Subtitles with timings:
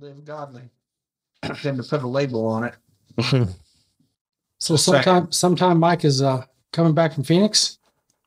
[0.00, 0.62] live godly.
[1.62, 2.74] Then to put a label on it.
[4.60, 7.78] So sometime, sometime Mike is uh, coming back from Phoenix.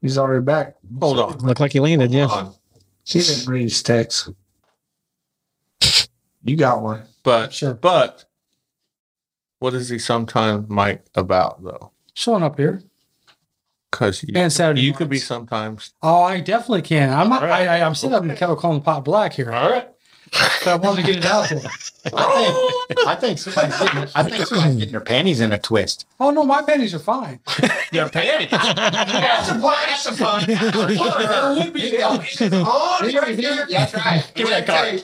[0.01, 0.77] He's already back.
[1.01, 1.37] Hold on.
[1.39, 2.09] Look like he landed.
[2.13, 2.27] Yeah.
[2.27, 2.53] Hold on.
[3.03, 4.29] He didn't read his text.
[6.43, 7.03] You got one.
[7.23, 7.73] But Sure.
[7.73, 8.23] but
[9.59, 11.91] what is he sometimes Mike about though?
[12.13, 12.81] Showing up here
[13.91, 14.81] Because you, and Saturday.
[14.81, 15.93] you could be sometimes.
[16.01, 17.11] Oh, I definitely can.
[17.11, 17.43] I'm not.
[17.43, 17.67] All right.
[17.67, 19.51] I, I, I'm sitting up in the kettle calling the pot black here.
[19.51, 19.89] All right.
[20.31, 21.59] So I wanted to get it out there.
[22.13, 26.05] I think, I think somebody's getting, I think somebody's getting their panties in a twist.
[26.19, 27.39] Oh no, my panties are fine.
[27.91, 28.51] Your pants.
[28.51, 30.45] That's a fun, that's a fun.
[30.51, 31.91] There would be
[33.71, 34.31] That's right.
[34.33, 34.99] Give me that card.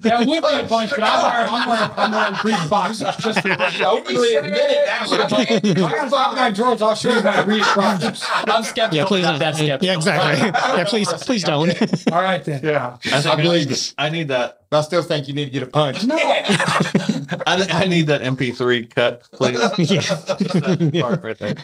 [0.00, 3.40] There would be a bunch, but I'm wearing, I'm wearing, I'm wearing brief boxers just
[3.40, 4.86] for Openly admit it.
[4.86, 6.82] That's what I got five nine drawers.
[6.82, 8.24] I'll show you my brief boxers.
[8.26, 8.96] I'm skeptical.
[8.96, 9.24] Yeah, please.
[9.24, 9.86] about that skeptical.
[9.86, 10.48] Yeah, exactly.
[10.48, 11.70] Yeah, please, please don't.
[12.12, 12.64] All right then.
[12.64, 12.96] Yeah.
[13.12, 13.94] I, believe it.
[13.98, 14.60] I need that.
[14.70, 16.04] I still think you need to get a punch.
[16.04, 19.58] No, I, I need that MP3 cut, please.
[20.94, 21.02] Yeah.
[21.02, 21.56] Part right there.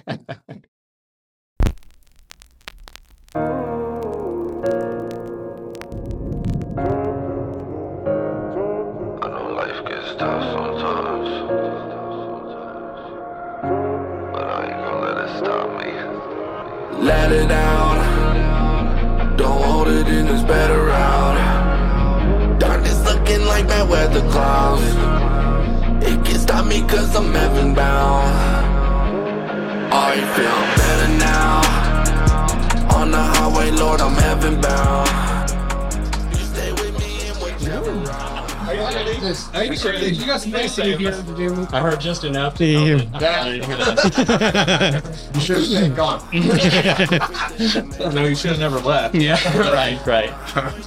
[9.23, 11.29] I know life gets tough sometimes.
[14.33, 15.93] But I ain't gonna let it stop me.
[17.07, 17.95] Let it out.
[19.37, 20.71] Don't hold it in this bed
[24.15, 26.05] like bad weather clouds.
[26.07, 28.35] It can stop me cause I'm heaven bound.
[29.93, 32.99] I feel better now.
[32.99, 35.09] On the highway, Lord, I'm heaven bound.
[36.33, 38.35] You stay with me in whichever route.
[39.55, 39.95] Are you sure?
[39.95, 41.67] You got some things to do to do.
[41.73, 42.61] I heard just enough.
[42.61, 43.01] Yeah.
[45.35, 46.21] You should have stayed gone.
[48.15, 49.15] No, you should have never left.
[49.15, 49.37] Yeah,
[49.73, 50.31] right, right.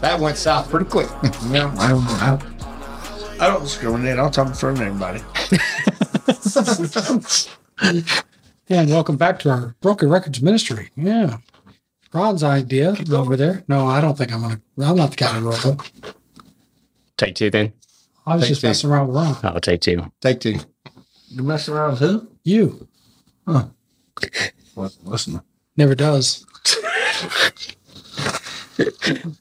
[0.01, 1.09] That went south pretty quick.
[1.49, 1.71] Yeah,
[3.39, 4.19] I don't, I, I don't discriminate.
[4.19, 5.21] I'll talk in front of anybody.
[8.69, 10.89] Yeah, and welcome back to our Broken Records Ministry.
[10.97, 11.37] Yeah.
[12.11, 13.63] Ron's idea over there.
[13.69, 14.59] No, I don't think I'm gonna.
[14.83, 16.13] I'm not the guy to roll it.
[17.15, 17.71] Take two then.
[18.25, 18.67] I was Take just two.
[18.67, 19.37] messing around with Ron.
[19.43, 20.11] I'll take two.
[20.19, 20.57] Take two.
[21.29, 22.27] You messing around with who?
[22.43, 22.89] You
[23.47, 23.67] Huh.
[25.05, 25.39] Listen.
[25.77, 26.45] never does.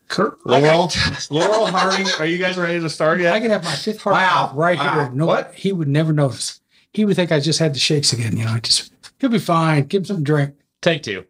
[0.09, 0.39] Kurt.
[0.47, 0.91] Laurel,
[1.31, 3.33] Laurel Harding, are you guys ready to start yet?
[3.33, 3.43] I yet?
[3.43, 4.53] could have my fifth heart Wow.
[4.55, 4.95] right Wow.
[4.95, 5.11] here.
[5.13, 5.55] No, What?
[5.55, 6.61] he would never notice.
[6.93, 8.37] He would think I just had the shakes again.
[8.37, 9.85] You know, I just he'll be fine.
[9.85, 10.55] Give him some drink.
[10.81, 11.25] Take two.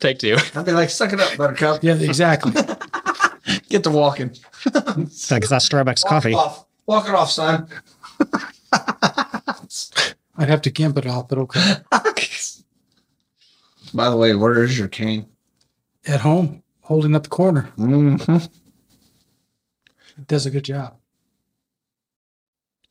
[0.00, 0.36] Take two.
[0.56, 1.84] I'd be like, suck it up, buttercup.
[1.84, 2.52] Yeah, exactly.
[3.68, 4.32] Get to walking.
[4.64, 6.32] Because that's Starbucks coffee.
[6.34, 6.66] Walk off.
[6.86, 7.68] Walk it off, son.
[10.36, 11.76] I'd have to gimp it off, but okay.
[13.94, 15.26] By the way, where is your cane?
[16.06, 18.36] At home, holding up the corner, Mm-hmm.
[20.26, 20.96] does a good job.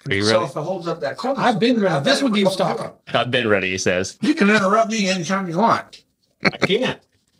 [0.09, 0.45] Are you So ready?
[0.45, 2.03] if it holds up that corner, I've been ready.
[2.03, 2.89] This one keeps talking.
[3.13, 4.17] I've been ready, he says.
[4.21, 6.03] You can interrupt me anytime you want.
[6.43, 6.99] I can't.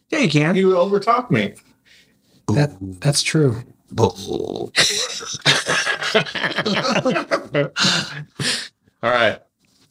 [0.09, 0.55] Yeah, you can.
[0.55, 1.55] You overtalk me.
[2.49, 3.63] That that's true.
[9.03, 9.39] All right.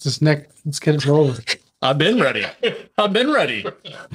[0.05, 0.51] This neck.
[0.65, 1.39] Let's get it rolling.
[1.83, 2.45] I've been ready.
[2.99, 3.65] I've been ready.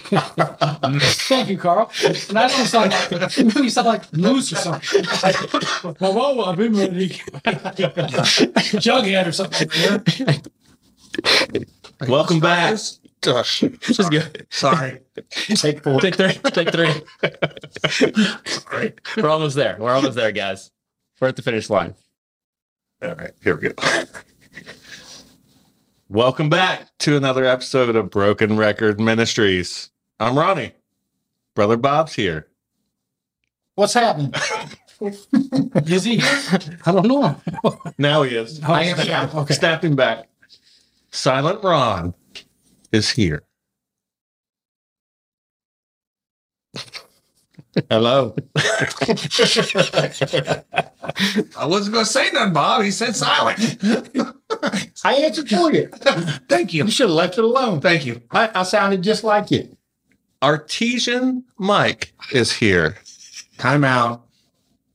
[0.09, 1.91] Thank you, Carl.
[2.29, 5.03] And I don't sound like you sound like moose or something.
[5.23, 5.35] Like,
[5.99, 7.09] whoa, I've been ready.
[8.79, 9.67] Jughead or something.
[9.75, 10.37] Yeah.
[12.07, 12.77] Welcome back.
[13.21, 13.61] Gosh.
[13.79, 14.21] Just go.
[14.51, 14.99] Sorry.
[15.31, 15.99] Take four.
[15.99, 16.33] Take three.
[16.33, 16.91] Take three.
[19.17, 19.77] We're almost there.
[19.79, 20.69] We're almost there, guys.
[21.19, 21.95] We're at the finish line.
[23.01, 23.75] All right, here we go.
[26.09, 29.89] Welcome back to another episode of Broken Record Ministries.
[30.19, 30.73] I'm Ronnie.
[31.55, 32.47] Brother Bob's here.
[33.73, 34.31] What's happening?
[35.01, 36.59] Is he here?
[36.85, 37.41] I don't know.
[37.97, 38.61] Now he is.
[38.61, 39.29] I am here.
[39.33, 39.55] Okay.
[39.55, 40.29] Snapping back.
[41.09, 42.13] Silent Ron
[42.91, 43.41] is here.
[47.89, 48.35] Hello.
[51.57, 52.83] I wasn't going to say nothing, Bob.
[52.83, 53.77] He said silent.
[55.03, 55.87] I answered for you.
[56.49, 56.85] Thank you.
[56.85, 57.81] You should have left it alone.
[57.81, 58.21] Thank you.
[58.31, 59.75] I, I sounded just like you.
[60.41, 62.97] Artesian Mike is here.
[63.57, 64.21] Time out.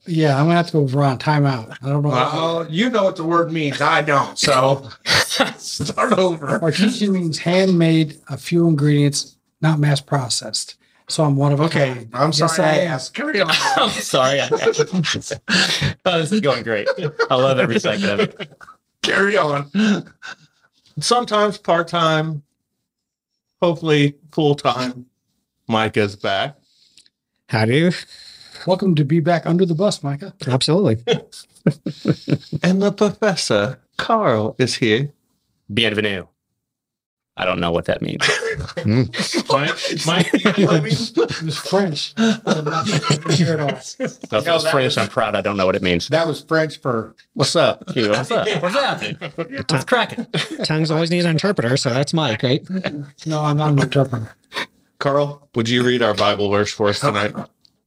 [0.06, 1.18] Yeah, I'm gonna have to go with Ron.
[1.18, 1.70] Time out.
[1.82, 2.08] I don't know.
[2.10, 3.80] Well, you know what the word means.
[3.80, 4.36] I don't.
[4.38, 4.88] So
[5.56, 6.60] start over.
[6.62, 10.76] Artesian means handmade, a few ingredients, not mass processed.
[11.08, 11.94] So I'm one of a Okay.
[11.94, 12.08] kind.
[12.12, 13.14] I'm sorry Yes, I I asked.
[13.14, 13.48] Carry on.
[13.76, 14.40] I'm sorry.
[14.40, 16.88] I- oh, this is going great.
[17.30, 18.50] I love every second of it.
[19.10, 19.68] Carry on.
[21.00, 22.44] Sometimes part time,
[23.60, 25.06] hopefully full time.
[25.66, 26.56] Mike is back.
[27.48, 27.90] How do?
[28.68, 30.32] Welcome to be back under the bus, Micah.
[30.46, 31.02] Absolutely.
[32.62, 35.10] and the professor, Carl, is here.
[35.74, 36.26] Bienvenue.
[37.40, 38.20] I don't know what that means.
[39.50, 39.74] Mike,
[40.06, 42.12] Mike, It was French.
[42.18, 42.86] I'm not
[43.32, 43.68] sure at all.
[43.68, 44.98] That's what's French.
[44.98, 45.34] I'm proud.
[45.34, 46.08] I don't know what it means.
[46.08, 47.82] That was French for what's up?
[47.96, 48.46] What's up?
[48.62, 49.16] What's happening?
[49.70, 50.26] What's cracking?
[50.64, 52.62] Tongues always need an interpreter, so that's Mike, right?
[53.24, 54.36] No, I'm not an interpreter.
[54.98, 57.34] Carl, would you read our Bible verse for us tonight?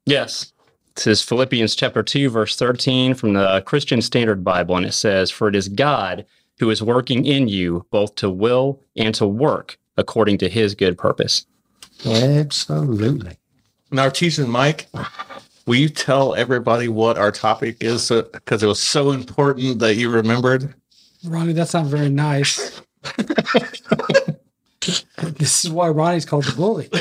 [0.07, 0.51] Yes.
[0.95, 4.77] This is Philippians chapter 2, verse 13 from the Christian Standard Bible.
[4.77, 6.25] And it says, For it is God
[6.59, 10.97] who is working in you both to will and to work according to his good
[10.97, 11.45] purpose.
[12.05, 13.37] Absolutely.
[13.91, 14.87] Now, our teacher, Mike,
[15.65, 18.09] will you tell everybody what our topic is?
[18.09, 20.73] Because it was so important that you remembered.
[21.23, 22.81] Ronnie, that's not very nice.
[24.81, 26.89] this is why Ronnie's called the bully.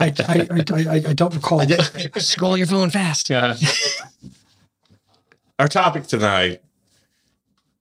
[0.00, 0.12] I,
[0.50, 1.60] I, I, I don't recall.
[2.16, 3.30] Scroll your phone fast.
[3.30, 3.56] Yeah.
[5.58, 6.62] Our topic tonight,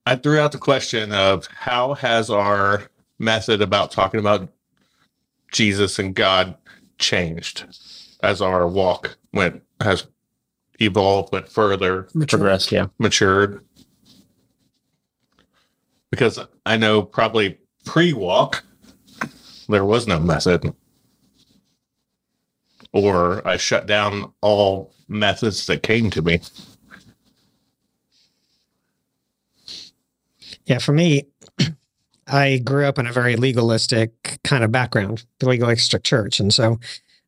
[0.08, 2.84] I threw out the question of how has our
[3.20, 4.48] method about talking about
[5.52, 6.56] Jesus and God
[6.98, 7.66] changed
[8.24, 10.08] as our walk went has
[10.80, 12.40] evolved, went further, Mature.
[12.40, 12.88] Progressed, yeah.
[12.98, 13.66] matured?
[16.10, 18.64] Because I know probably pre-walk
[19.68, 20.74] there was no method.
[22.94, 26.40] Or I shut down all methods that came to me.
[30.68, 31.28] Yeah, for me,
[32.28, 36.40] I grew up in a very legalistic kind of background, the legalistic church.
[36.40, 36.78] And so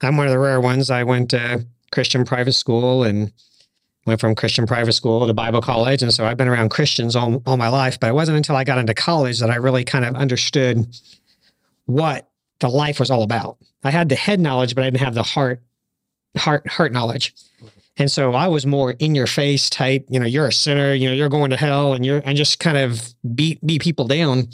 [0.02, 0.92] I'm one of the rare ones.
[0.92, 3.32] I went to Christian private school and
[4.06, 6.04] went from Christian private school to Bible college.
[6.04, 7.98] And so I've been around Christians all, all my life.
[8.00, 10.86] But it wasn't until I got into college that I really kind of understood
[11.86, 13.58] what the life was all about.
[13.86, 15.62] I had the head knowledge, but I didn't have the heart,
[16.38, 17.34] heart, heart knowledge.
[18.00, 21.10] And so I was more in your face type, you know, you're a sinner, you
[21.10, 24.48] know, you're going to hell and you're, and just kind of beat, beat people down.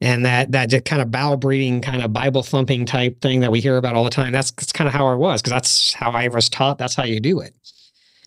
[0.00, 3.50] And that, that just kind of bow breeding, kind of Bible thumping type thing that
[3.50, 4.30] we hear about all the time.
[4.30, 6.78] That's, that's kind of how I was because that's how I was taught.
[6.78, 7.52] That's how you do it.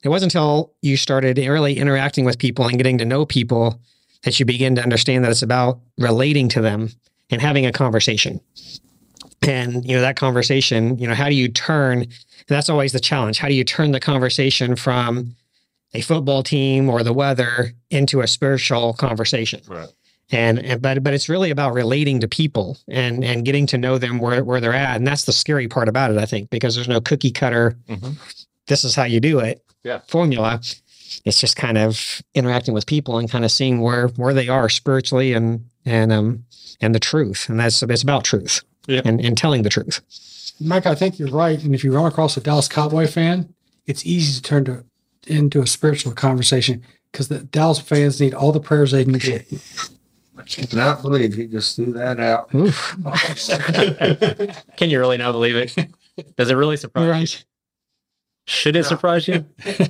[0.03, 3.79] It wasn't until you started really interacting with people and getting to know people
[4.23, 6.89] that you begin to understand that it's about relating to them
[7.29, 8.41] and having a conversation.
[9.47, 12.07] And, you know, that conversation, you know, how do you turn
[12.47, 13.37] that's always the challenge.
[13.37, 15.35] How do you turn the conversation from
[15.93, 19.61] a football team or the weather into a spiritual conversation?
[19.67, 19.87] Right.
[20.31, 23.97] And, and but but it's really about relating to people and and getting to know
[23.97, 24.95] them where, where they're at.
[24.97, 28.17] And that's the scary part about it, I think, because there's no cookie cutter, Mhm.
[28.67, 29.99] this is how you do it Yeah.
[30.07, 30.59] formula.
[31.25, 34.69] It's just kind of interacting with people and kind of seeing where where they are
[34.69, 36.45] spiritually and and um
[36.81, 37.47] and the truth.
[37.49, 38.61] And that's it's about truth.
[38.89, 39.01] Yeah.
[39.05, 40.01] And and telling the truth.
[40.59, 41.61] Mike, I think you're right.
[41.63, 43.53] And if you run across a Dallas Cowboy fan,
[43.85, 44.83] it's easy to turn to
[45.27, 49.45] into a spiritual conversation because the Dallas fans need all the prayers they can get.
[50.37, 52.49] I cannot believe he just threw that out.
[54.77, 55.75] Can you really not believe it?
[56.37, 57.39] Does it really surprise you?
[58.47, 59.45] Should it surprise you?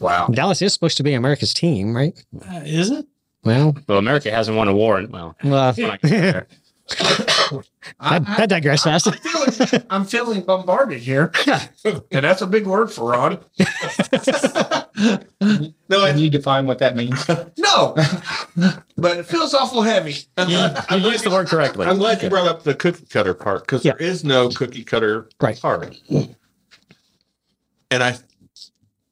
[0.00, 0.28] Wow.
[0.28, 2.16] Dallas is supposed to be America's team, right?
[2.48, 3.04] Uh, is it?
[3.42, 5.00] Well, Well, America hasn't won a war.
[5.00, 5.74] in- Well, well
[7.00, 7.62] I'm not gonna go.
[8.00, 9.06] I, that, that digressed fast.
[9.06, 11.32] am feeling, I'm feeling bombarded here.
[11.84, 13.38] and that's a big word for Ron.
[15.00, 17.24] No, Can I, you define what that means?
[17.58, 17.94] No,
[18.96, 20.16] but it feels awful heavy.
[20.38, 20.58] You
[20.98, 21.86] used the word correctly.
[21.86, 23.92] I'm glad you brought up the cookie cutter part because Yeah.
[23.96, 25.60] there is no cookie cutter Right.
[25.60, 25.96] part.
[27.90, 28.16] And I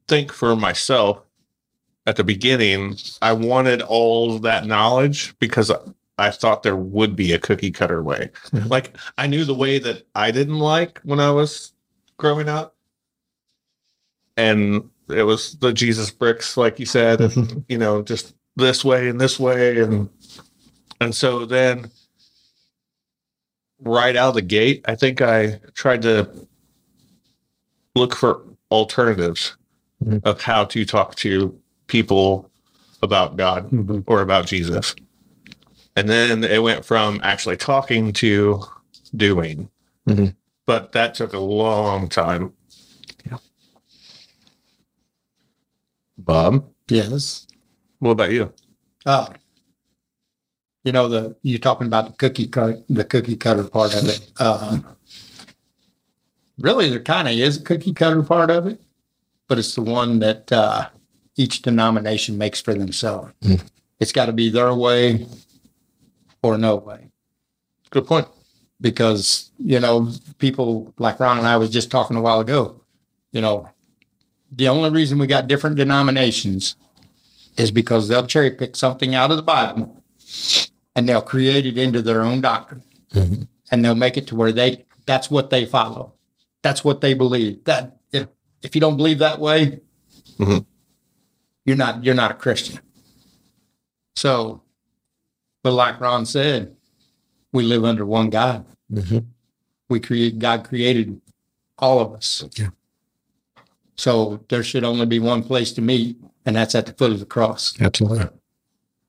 [0.09, 1.21] think for myself,
[2.07, 5.71] at the beginning, I wanted all that knowledge because
[6.19, 8.31] I thought there would be a cookie cutter way.
[8.53, 8.71] Mhm.
[8.71, 11.73] Like I knew the way that I didn't like when I was
[12.17, 12.75] growing up.
[14.37, 19.09] And it was the Jesus bricks, like you said, and you know, just this way
[19.09, 19.81] and this way.
[19.81, 20.09] And
[21.01, 21.91] and so then
[23.81, 26.29] right out of the gate, I think I tried to
[27.95, 29.57] look for alternatives
[30.05, 30.21] Mhm.
[30.25, 32.51] of how to talk to people
[33.03, 34.05] about God Mhm.
[34.07, 34.95] or about Jesus.
[35.97, 38.63] And then it went from actually talking to
[39.17, 39.71] doing.
[40.07, 40.37] Mhm.
[40.67, 42.53] But that took a long time.
[43.25, 43.39] Yeah.
[46.19, 47.47] Bob, yes.
[47.99, 48.53] what about you?
[49.07, 49.29] Uh,
[50.85, 54.31] you know the you're talking about the cookie cut the cookie cutter part of it.
[54.39, 54.79] Uh,
[56.59, 58.81] really, there kind of is a cookie cutter part of it,
[59.49, 60.89] but it's the one that uh,
[61.37, 63.33] each denomination makes for themselves.
[63.43, 63.63] Mm.
[63.99, 65.27] It's got to be their way
[66.47, 67.11] or no way.
[67.91, 68.29] Good point.
[68.81, 72.83] because you know people like Ron and I was just talking a while ago.
[73.33, 73.69] You know,
[74.53, 76.77] The only reason we got different denominations
[77.57, 80.03] is because they'll cherry pick something out of the Bible
[80.95, 82.83] and they'll create it into their own doctrine.
[83.71, 86.13] And they'll make it to where they that's what they follow.
[86.63, 87.65] That's what they believe.
[87.65, 88.27] That if
[88.63, 89.81] if you don't believe that way,
[90.39, 90.67] Mhm.
[91.65, 92.79] you're not you're not a Christian.
[94.17, 94.63] So,
[95.67, 96.77] but like Ron said,
[97.51, 98.65] we live under one God.
[99.89, 101.21] We create God created
[101.77, 102.45] all of us.
[102.55, 102.69] Yeah.
[103.97, 107.19] So there should only be one place to meet, and that's at the foot of
[107.19, 107.75] the cross.
[107.81, 108.29] Absolutely.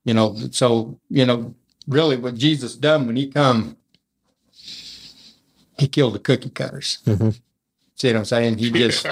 [0.04, 1.54] You know, so you know,
[1.88, 3.78] really, what Jesus done when He come,
[5.78, 6.98] He killed the cookie cutters.
[7.06, 7.40] Mhm.
[7.94, 8.58] See what I'm saying?
[8.58, 9.06] He just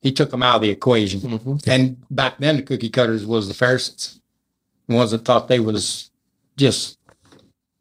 [0.00, 1.20] He took them out of the equation.
[1.20, 1.66] Mhm.
[1.66, 4.20] And back then, the cookie cutters was the Pharisees,
[4.88, 6.08] the ones that thought they was
[6.62, 6.98] just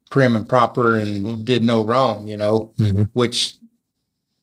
[0.10, 2.28] prim and proper and did no wrong.
[2.28, 3.10] You know, Mhm.
[3.14, 3.56] which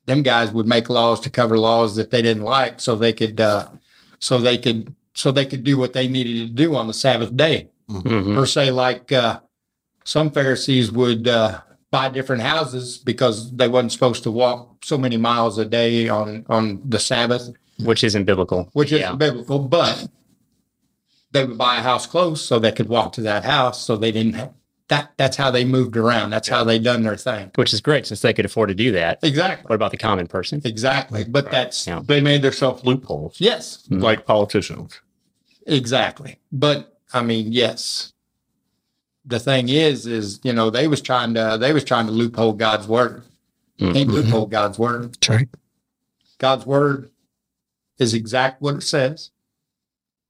[0.06, 3.38] them guys would make laws to cover laws that they didn't like, so they could,
[3.40, 3.66] uh,
[4.18, 7.36] so they could, so they could do what they needed to do on the Sabbath
[7.36, 8.34] day Mhm.
[8.34, 9.40] per se, like uh,
[10.04, 11.58] some Pharisees would uh,
[11.90, 16.44] buy different houses because they wasn't supposed to walk so many miles a day on
[16.48, 17.44] on the Sabbath,
[17.90, 18.60] Which isn't biblical.
[18.72, 19.14] which is Yeah.
[19.14, 19.58] biblical.
[19.58, 20.08] But
[21.32, 24.12] they would buy a house close so they could walk to that house, so they
[24.12, 24.34] didn't.
[24.34, 24.54] Have,
[24.88, 26.30] that that's how they moved around.
[26.30, 27.50] That's how they done their thing.
[27.56, 29.18] Which is great since they could afford to do that.
[29.22, 29.68] Exactly.
[29.68, 30.62] What about the common person?
[30.64, 31.24] Exactly.
[31.24, 32.00] But that's Yeah.
[32.04, 35.00] They made themselves loopholes, yes, like politicians.
[35.66, 36.38] Exactly.
[36.50, 38.12] But I mean, yes.
[39.26, 42.54] The thing is, is you know they was trying to they was trying to loophole
[42.54, 43.24] God's word.
[43.78, 43.92] Mhm.
[43.92, 45.12] Can't loophole God's word.
[45.14, 45.48] That's right.
[46.38, 47.10] God's word
[47.98, 49.30] is exact what it says.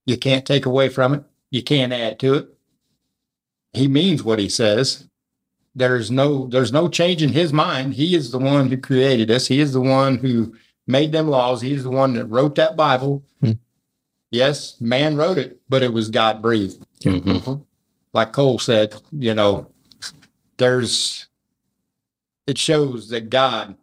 [0.09, 1.23] You can't take away from it.
[1.51, 2.49] You can't add to it.
[3.75, 5.07] He means what he says.
[5.75, 7.93] There's no there's no change in his mind.
[7.93, 9.47] He is the one who created us.
[9.49, 10.55] He is the one who
[10.87, 11.61] made them laws.
[11.61, 13.23] He's the one that wrote that Bible.
[13.43, 13.53] Hmm.
[14.31, 16.83] Yes, man wrote it, but it was God breathed.
[17.03, 17.67] Mhm.
[18.15, 19.71] Like Cole said, you know,
[20.57, 21.27] there's
[22.47, 23.77] it shows that God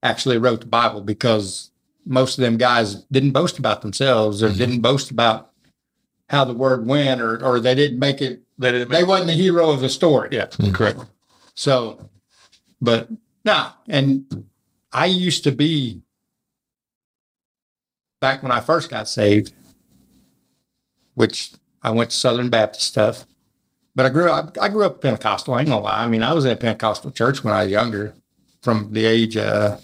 [0.00, 1.72] actually wrote the Bible because
[2.08, 4.58] most of them guys didn't boast about themselves or mm-hmm.
[4.58, 5.52] didn't boast about
[6.28, 9.34] how the word went or or they didn't make it They didn't they wasn't the
[9.34, 10.30] hero of the story.
[10.32, 10.72] Yeah, mm-hmm.
[10.72, 11.00] correct.
[11.54, 12.10] So
[12.80, 13.08] but
[13.44, 14.46] no, and
[14.92, 16.02] I used to be
[18.20, 19.52] back when I first got saved,
[21.14, 23.26] which I went to Southern Baptist stuff.
[23.94, 26.04] But I grew up I grew up Pentecostal, I ain't gonna lie.
[26.04, 28.14] I mean, I was in a Pentecostal church when I was younger,
[28.62, 29.82] from the age of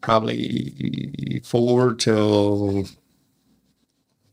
[0.00, 2.86] probably four till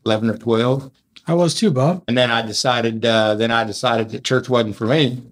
[0.05, 0.91] eleven or twelve.
[1.25, 2.03] I was too, Bob.
[2.07, 5.23] And then I decided, uh, then I decided that church wasn't for me.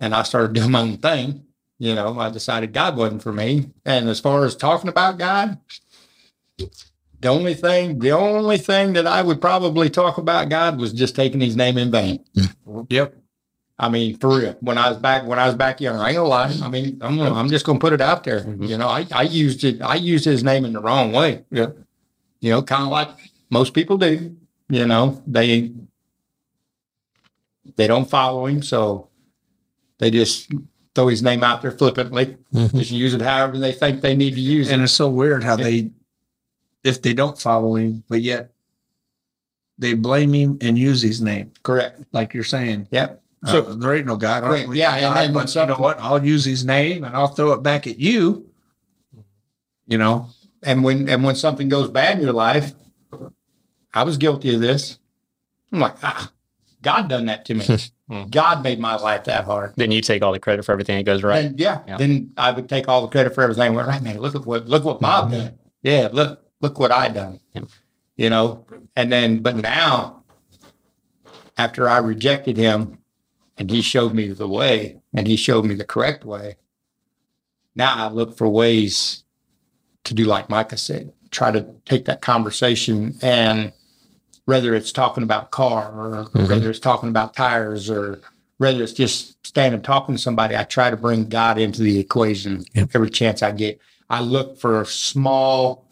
[0.00, 1.44] And I started doing my own thing.
[1.78, 3.70] You know, I decided God wasn't for me.
[3.84, 5.58] And as far as talking about God,
[6.58, 11.16] the only thing, the only thing that I would probably talk about God was just
[11.16, 12.24] taking his name in vain.
[12.88, 13.16] Yep.
[13.78, 14.56] I mean, for real.
[14.60, 16.54] When I was back, when I was back young, I ain't gonna lie.
[16.62, 18.46] I mean, I'm I'm just gonna put it out there.
[18.60, 19.80] You know, I, I used it.
[19.82, 21.44] I used his name in the wrong way.
[21.50, 21.68] Yeah.
[22.40, 23.08] You know, kind of like
[23.50, 24.36] most people do.
[24.68, 25.72] You know, they
[27.76, 29.08] they don't follow him, so
[29.98, 30.50] they just
[30.94, 32.36] throw his name out there flippantly.
[32.52, 32.74] Mhm.
[32.78, 34.74] Just use it however they think they need to use it.
[34.74, 35.90] And it's so weird how they,
[36.84, 38.52] if they don't follow him, but yet
[39.78, 42.02] they blame him and use his name, Correct.
[42.12, 42.88] like you're saying.
[42.90, 43.21] Yep.
[43.44, 44.42] So So there ain't no God.
[44.42, 44.72] Correct.
[44.74, 45.98] Yeah, and then but you know what?
[46.00, 48.48] I'll use his name and I'll throw it back at you.
[49.86, 50.28] You know,
[50.62, 52.72] and when and when something goes bad in your life,
[53.92, 54.98] I was guilty of this.
[55.72, 56.30] I'm like, ah,
[56.82, 57.66] God done that to me.
[58.12, 58.24] Hmm.
[58.24, 59.72] God made my life that hard.
[59.76, 61.46] Then you take all the credit for everything that goes right.
[61.46, 61.96] And yeah, Yeah.
[61.96, 63.72] then I would take all the credit for everything.
[63.72, 65.38] Went right, man, look at what look what Bob mm-hmm.
[65.38, 65.58] done.
[65.82, 67.40] Yeah, look look what I done.
[67.54, 67.62] Yeah.
[68.16, 70.24] You know, and then but now,
[71.56, 72.98] after I rejected him,
[73.58, 76.56] and he showed me the way, and he showed me the correct way.
[77.74, 79.24] Now I look for ways
[80.04, 83.72] to do like Micah said, try to take that conversation and
[84.44, 86.48] whether it's talking about car or mm-hmm.
[86.48, 88.20] whether it's talking about tires or
[88.58, 92.64] whether it's just standing talking to somebody, I try to bring God into the equation
[92.74, 92.90] Yep.
[92.94, 93.80] every chance I get.
[94.10, 95.88] I look for small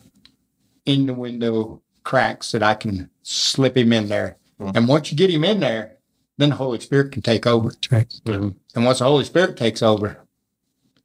[0.85, 4.37] in the window cracks that I can slip him in there.
[4.61, 4.77] Mm-hmm.
[4.77, 5.97] And once you get him in there,
[6.41, 7.71] then the Holy Spirit can take over.
[7.91, 8.09] Right.
[8.25, 8.55] Mhm.
[8.75, 10.19] And once the Holy Spirit takes over,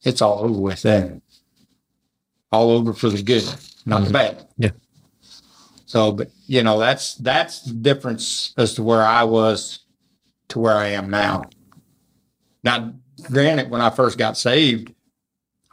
[0.04, 1.22] it's all over with then.
[2.52, 3.44] All over for the good,
[3.86, 4.48] not the bad.
[4.58, 4.70] Yeah.
[5.86, 9.80] So, but you know, that's that's the difference as to where I was
[10.50, 11.44] to where I am now.
[12.64, 12.94] Now,
[13.30, 14.94] granted, when I first got saved,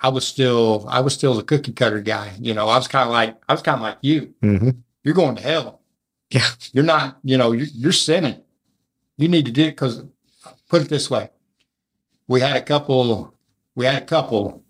[0.01, 2.33] I was still I was still the cookie cutter guy.
[2.41, 4.35] You know, I was kind of like I was kind of like you.
[4.41, 4.71] hmm
[5.05, 5.83] You're going to hell.
[6.31, 6.49] Yeah.
[6.73, 7.19] You're not.
[7.23, 8.42] You know, you're, you're sinning.
[9.23, 10.03] You need to do it because.
[10.69, 11.29] Put it this way,
[12.27, 13.35] we had a couple.
[13.75, 14.65] We had a couple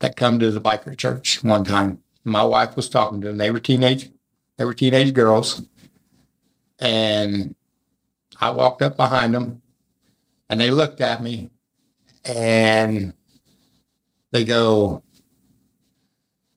[0.00, 2.00] that come to the biker church one time.
[2.24, 3.38] My wife was talking to them.
[3.38, 4.10] They were teenage.
[4.58, 5.62] They were teenage girls,
[6.78, 7.56] and
[8.38, 9.62] I walked up behind them,
[10.50, 11.50] and they looked at me,
[12.26, 13.14] and
[14.30, 15.02] they go,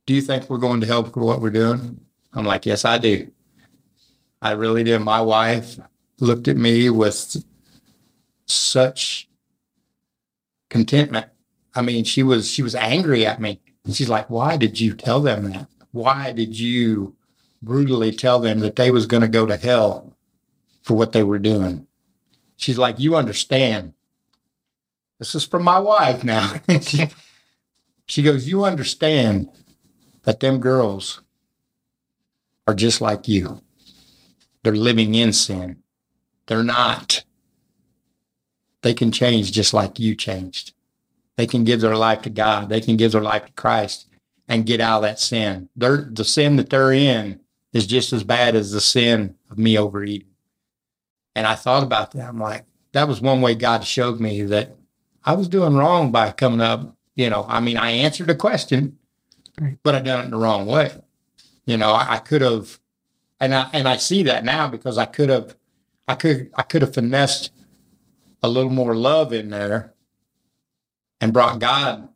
[0.06, 2.02] "Do you think we're going to help with what we're doing?"
[2.34, 3.32] I'm like, "Yes, I do."
[4.42, 5.00] I really do.
[5.00, 5.80] My wife
[6.22, 7.44] looked at me with
[8.46, 9.28] such
[10.70, 11.28] contentment.
[11.74, 13.60] I mean, she was she was angry at me.
[13.92, 15.68] She's like, "Why did you tell them that?
[15.92, 17.16] Why did you
[17.62, 20.16] brutally tell them that they was going to go to hell
[20.84, 21.88] for what they were doing?"
[22.58, 23.94] She's like, "You understand."
[25.20, 26.56] This is from my wife now.
[28.08, 29.50] she, goes, "You understand
[30.24, 31.22] that them girls
[32.68, 33.62] are just like you.
[34.64, 35.82] They're living in sin.
[36.52, 37.24] They're not.
[38.82, 40.74] They can change just like you changed.
[41.38, 42.68] They can give their life to God.
[42.68, 44.08] They can give their life to Christ
[44.50, 45.70] and get out of that sin.
[45.78, 47.40] They're, the sin that they're in
[47.72, 50.28] is just as bad as the sin of me overeating.
[51.38, 52.28] And I thought about that.
[52.28, 54.76] I'm like, that was one way God showed me that
[55.24, 56.98] I was doing wrong by coming up.
[57.16, 58.98] You know, I mean, I answered a question,
[59.58, 59.78] Right.
[59.84, 60.92] but I done it the wrong way.
[61.66, 62.78] You know, I, I could have,
[63.40, 65.56] and I and I see that now because I could have,
[66.08, 67.52] I could I could have finessed
[68.44, 69.94] a little more love in there,
[71.20, 72.10] and brought God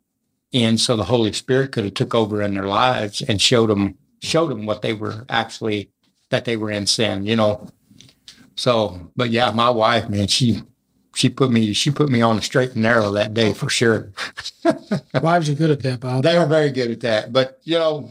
[0.52, 3.96] in, so the Holy Spirit could have took over in their lives and showed them
[4.20, 5.90] showed them what they were actually
[6.30, 7.24] that they were in sin.
[7.24, 7.68] You know,
[8.56, 10.62] so but yeah, my wife, man, she
[11.14, 14.12] she put me she put me on the straight and narrow that day for sure.
[15.22, 16.24] Wives are good at that, Bob.
[16.24, 17.32] They are very good at that.
[17.32, 18.10] But you know,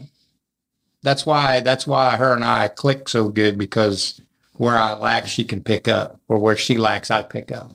[1.02, 4.20] that's why that's why her and I click so good because
[4.58, 7.72] where I lack, she can pick up, or where she lacks, I pick up.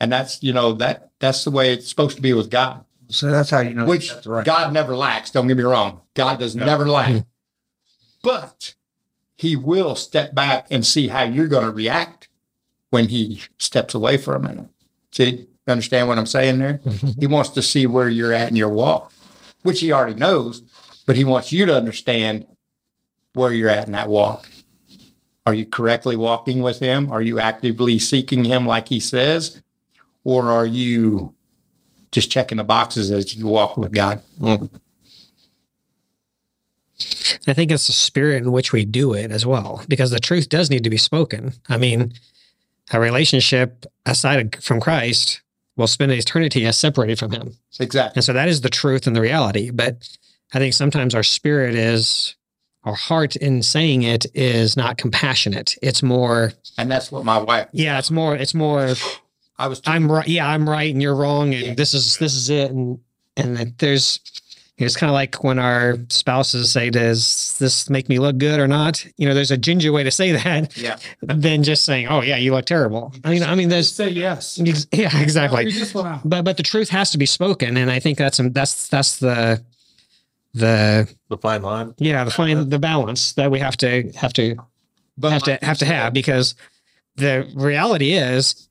[0.00, 2.84] And that's you know that that's the way it's supposed to be with God.
[3.08, 4.44] So that's how you know Which that's right.
[4.44, 5.30] God never lacks.
[5.30, 6.02] Don't get me wrong.
[6.14, 7.10] God does never lack.
[7.10, 7.18] Mm-hmm.
[8.22, 8.74] But
[9.36, 12.28] he will step back and see how you're going to react
[12.90, 14.68] when he steps away for a minute.
[15.12, 16.78] See, understand what I'm saying there?
[16.78, 17.20] Mm-hmm.
[17.20, 19.12] he wants to see where you're at in your walk,
[19.62, 20.62] which he already knows,
[21.06, 22.46] but he wants you to understand
[23.34, 24.48] where you're at in that walk.
[25.48, 27.10] Are you correctly walking with him?
[27.10, 29.62] Are you actively seeking him like he says?
[30.22, 31.32] Or are you
[32.12, 34.20] just checking the boxes as you walk with God?
[34.42, 34.58] I
[37.54, 40.68] think it's the spirit in which we do it as well, because the truth does
[40.68, 41.54] need to be spoken.
[41.70, 42.12] I mean,
[42.92, 45.40] a relationship aside from Christ
[45.76, 47.56] will spend eternity as separated from Him.
[47.80, 48.18] Exactly.
[48.18, 49.70] And so that is the truth and the reality.
[49.70, 50.06] But
[50.52, 52.34] I think sometimes our spirit is,
[52.88, 55.76] our heart in saying it is not compassionate.
[55.82, 58.94] It's more, And that's what my wife, yeah, it's more, it's more,
[59.58, 60.26] I was, I'm right.
[60.26, 61.52] Yeah, I'm right and you're wrong.
[61.54, 61.74] And Yeah.
[61.74, 62.70] this is, this is it.
[62.70, 63.00] And,
[63.36, 64.20] and that there's,
[64.78, 68.68] it's kind of like when our spouses say, does this make me look good or
[68.68, 69.04] not?
[69.16, 70.96] You know, there's a ginger way to say that yeah.
[71.20, 73.12] than just saying, oh yeah, you look terrible.
[73.24, 74.56] I mean, I mean, there's, say yes.
[74.92, 75.64] yeah, exactly.
[75.64, 75.92] Figure this.
[76.24, 77.76] But, but the truth has to be spoken.
[77.76, 79.62] And I think that's, that's, that's the,
[80.54, 81.94] the, The fine line.
[81.98, 84.56] yeah, the fine, the balance that we have to, have to,
[85.16, 86.54] But have to like you have to have because
[87.16, 88.68] the reality is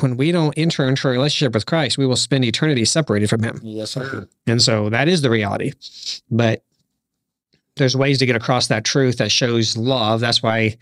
[0.00, 3.42] when we don't enter into a relationship with Christ, we will spend eternity separated from
[3.42, 3.60] him.
[3.62, 4.28] Yes, sir.
[4.46, 5.72] And so that is the reality.
[6.30, 6.62] But
[7.76, 10.20] there's ways to get across that truth that shows love.
[10.20, 10.76] That's why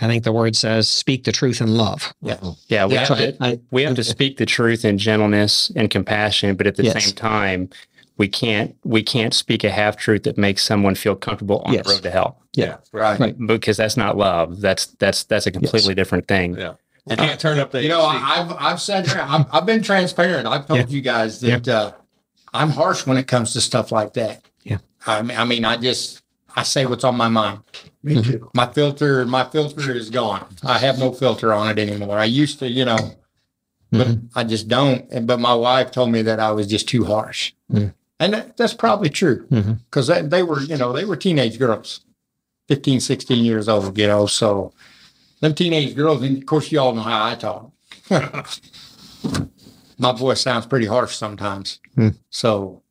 [0.00, 2.12] I think the word says speak the truth in love.
[2.20, 2.36] Yeah.
[2.68, 5.90] Yeah, we, Yeah, have, to, I- we have to speak the truth in gentleness and
[5.90, 7.04] compassion, but at the Yes.
[7.04, 7.68] same time,
[8.18, 11.86] we can't we can't speak a half truth that makes someone feel comfortable on Yes.
[11.86, 12.76] the road to hell Yeah.
[12.92, 13.18] Right.
[13.18, 13.46] Right.
[13.46, 14.60] because that's not love.
[14.60, 16.56] That's that's that's a completely different thing.
[16.56, 16.74] Yeah.
[17.08, 18.18] You can't turn up the You know, AC.
[18.20, 19.08] I- I've I've said.
[19.08, 20.46] I've, I've been transparent.
[20.46, 21.92] I've told you guys that uh,
[22.52, 24.42] I'm harsh when it comes to stuff like that.
[24.62, 24.78] Yeah.
[25.06, 26.20] I mean, I mean, I just
[26.54, 27.60] I say what's on my mind.
[28.02, 28.50] Me too.
[28.54, 30.44] My filter, my filter is gone.
[30.64, 32.18] I have no filter on it anymore.
[32.18, 32.98] I used to, you know,
[33.90, 35.26] but I just don't.
[35.26, 37.94] But my wife told me that I was just too harsh, Mhm.
[38.20, 39.78] And that, that's probably true Mhm.
[39.90, 42.00] because they were, you know, they were teenage girls,
[42.68, 44.72] 15, 16 years old, you know, so
[45.40, 47.70] them teenage girls, and of course, you all know how I talk.
[50.00, 51.80] My voice sounds pretty harsh sometimes.
[51.96, 52.10] Hmm.
[52.30, 52.82] So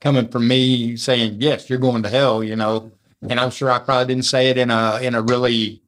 [0.00, 2.90] coming from me saying, yes, you're going to hell, you know,
[3.28, 5.82] and I'm sure I probably didn't say it in a, in a really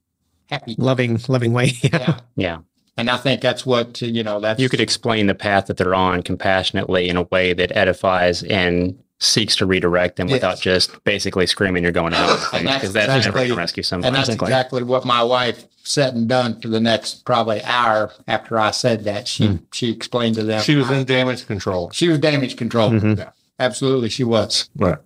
[0.48, 1.72] happy, Loving, loving way.
[1.82, 2.20] yeah.
[2.36, 2.58] Yeah.
[2.98, 4.60] And I think that's what, you know, that's.
[4.60, 8.98] You could explain the path that they're on compassionately in a way that edifies and
[9.20, 10.34] seeks to redirect them Yes.
[10.36, 13.50] without just basically screaming you're going to hell And that's because that's never exactly- going
[13.50, 17.60] to rescue And that's exactly what my wife said and done for the next probably
[17.64, 19.26] hour after I said that.
[19.26, 20.62] She, she explained to them.
[20.62, 21.90] She was in damage control.
[21.90, 22.90] She was damage control.
[22.90, 23.18] Mhm.
[23.18, 23.30] Yeah.
[23.58, 24.68] Absolutely, she was.
[24.76, 24.98] Right.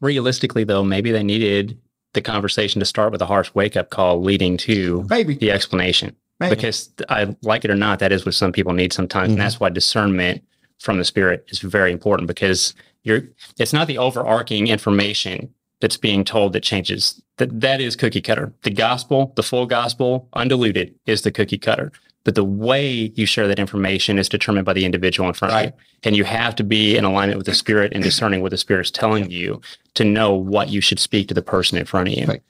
[0.00, 1.76] Realistically, though, maybe they needed
[2.14, 5.34] the conversation to start with a harsh wake up call leading to Maybe.
[5.34, 6.16] the explanation.
[6.48, 9.32] Because I like it or not, that is what some people need sometimes, Mhm.
[9.32, 10.42] and that's why discernment
[10.78, 12.74] from the spirit is very important because
[13.04, 13.22] you're.
[13.58, 15.50] It's not the overarching information
[15.80, 17.20] that's being told that changes.
[17.36, 18.52] That that is cookie cutter.
[18.62, 21.92] The gospel, the full gospel, undiluted, is the cookie cutter.
[22.24, 25.68] But the way you share that information is determined by the individual in front Right.
[25.68, 28.50] of you, and you have to be in alignment with the spirit and discerning what
[28.50, 29.62] the spirit is telling you
[29.94, 32.42] to know what you should speak to the person in front of you Right.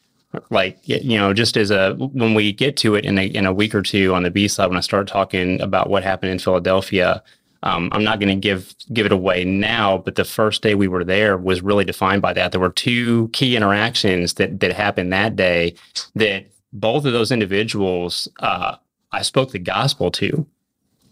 [0.50, 3.52] Like you know just as a when we get to it in a in a
[3.52, 6.38] week or two on the b side when i start talking about what happened in
[6.38, 7.22] philadelphia
[7.62, 10.88] um, i'm not going to give give it away now but the first day we
[10.88, 12.52] were there was really defined by that.
[12.52, 15.74] There were two key interactions that that happened that day
[16.14, 18.76] that both of those individuals uh,
[19.12, 20.46] i spoke the gospel to.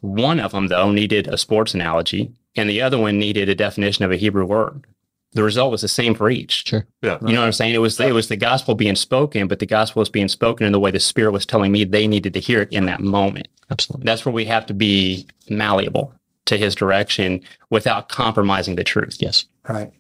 [0.01, 4.05] One of them though needed a sports analogy and the other one needed a definition
[4.05, 4.87] of a hebrew word
[5.33, 6.87] the result was the same for each Sure.
[7.03, 7.19] Yeah.
[7.21, 7.75] you know what I'm saying?
[7.75, 10.73] It was it was the gospel being spoken, but the gospel was being spoken in
[10.73, 13.49] the way the Spirit was telling me they needed to hear it in that moment.
[13.71, 14.05] Absolutely.
[14.05, 16.15] That's where we have to be malleable
[16.47, 19.19] to His direction without compromising the truth.
[19.21, 19.47] Yes.
[19.69, 19.93] right.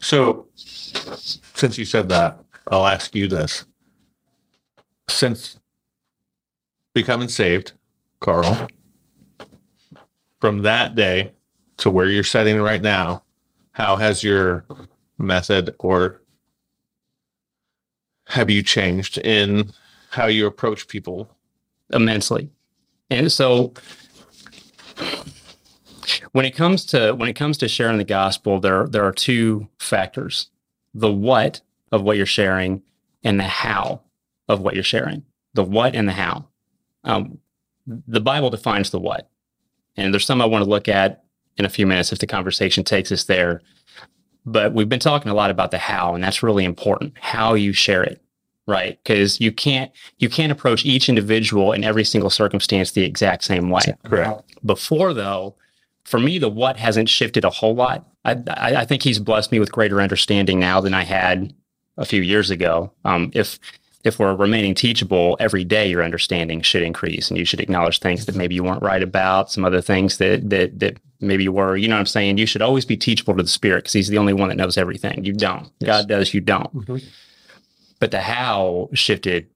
[0.00, 2.38] So, since you said that,
[2.70, 3.64] I'll ask you this.
[5.08, 5.58] Since
[6.94, 7.72] becoming saved,
[8.20, 8.68] Carl,
[10.40, 11.32] from that day
[11.78, 13.23] to where you're sitting right now,
[13.74, 14.64] how has your
[15.18, 16.20] method or
[18.26, 19.70] have you changed in
[20.10, 21.30] how you approach people?
[21.92, 22.50] immensely.
[23.10, 23.72] And so
[26.32, 29.68] when it comes to when it comes to sharing the gospel, there there are two
[29.78, 30.50] factors.
[30.94, 31.60] The what
[31.92, 32.82] of what you're sharing
[33.22, 34.02] and the how
[34.48, 35.24] of what you're sharing.
[35.54, 36.48] The what and the how.
[37.04, 37.38] Um,
[37.86, 39.28] the Bible defines the what.
[39.96, 41.23] And there's some I want to look at
[41.56, 43.62] in a few minutes if the conversation takes us there.
[44.46, 47.14] But we've been talking a lot about the how, and that's really important.
[47.18, 48.20] How you share it,
[48.66, 48.98] right?
[49.02, 53.70] Because you can't you can't approach each individual in every single circumstance the exact same
[53.70, 53.94] way.
[54.04, 54.42] Correct.
[54.64, 55.54] Before though,
[56.04, 58.06] for me, the what hasn't shifted a whole lot.
[58.24, 61.54] I, I, I think he's blessed me with greater understanding now than I had
[61.96, 62.92] a few years ago.
[63.04, 63.58] Um, if
[64.04, 68.26] if we're remaining teachable every day, your understanding should increase, and you should acknowledge things
[68.26, 71.76] that maybe you weren't right about, some other things that that that maybe you were.
[71.76, 72.38] You know what I'm saying?
[72.38, 74.78] You should always be teachable to the Spirit because He's the only one that knows
[74.78, 75.24] everything.
[75.24, 75.70] You don't.
[75.84, 76.34] God does.
[76.34, 77.06] You don't mm-hmm.
[77.98, 79.48] but the how shifted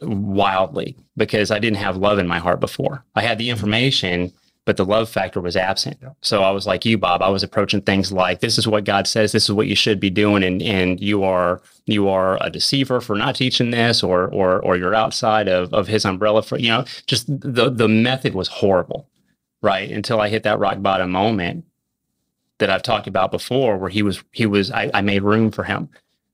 [0.00, 3.04] wildly because I didn't have love in my heart before.
[3.14, 4.32] I had the information,
[4.64, 5.98] but the love factor was absent.
[6.22, 7.22] So I was like you, Bob.
[7.22, 10.00] I was approaching things like this is what God says, this is what you should
[10.00, 14.28] be doing, and and you are you are a deceiver for not teaching this, or
[14.28, 18.34] or or you're outside of of his umbrella for you know, just the the method
[18.34, 19.06] was horrible.
[19.64, 19.90] Right.
[19.90, 21.66] Until I hit that rock bottom moment
[22.60, 25.64] that I've talked about before where he was he was I, I made room for
[25.64, 25.90] him.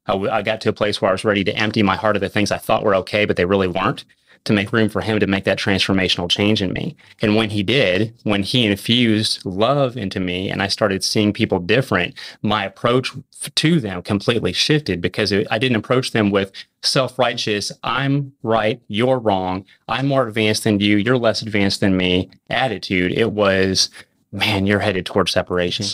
[0.07, 2.17] I, w- I got to a place where I was ready to empty my heart
[2.17, 4.05] of the things I thought were okay, but they really weren't,
[4.45, 6.97] to make room for him to make that transformational change in me.
[7.21, 11.59] And when he did, when he infused love into me and I started seeing people
[11.59, 13.13] different, my approach
[13.55, 18.81] to them completely shifted because it, I didn't approach them with self righteous, I'm right,
[18.89, 23.13] you're wrong, I'm more advanced than you, you're less advanced than me attitude.
[23.13, 23.91] It was,
[24.33, 25.87] man, you're headed towards separation.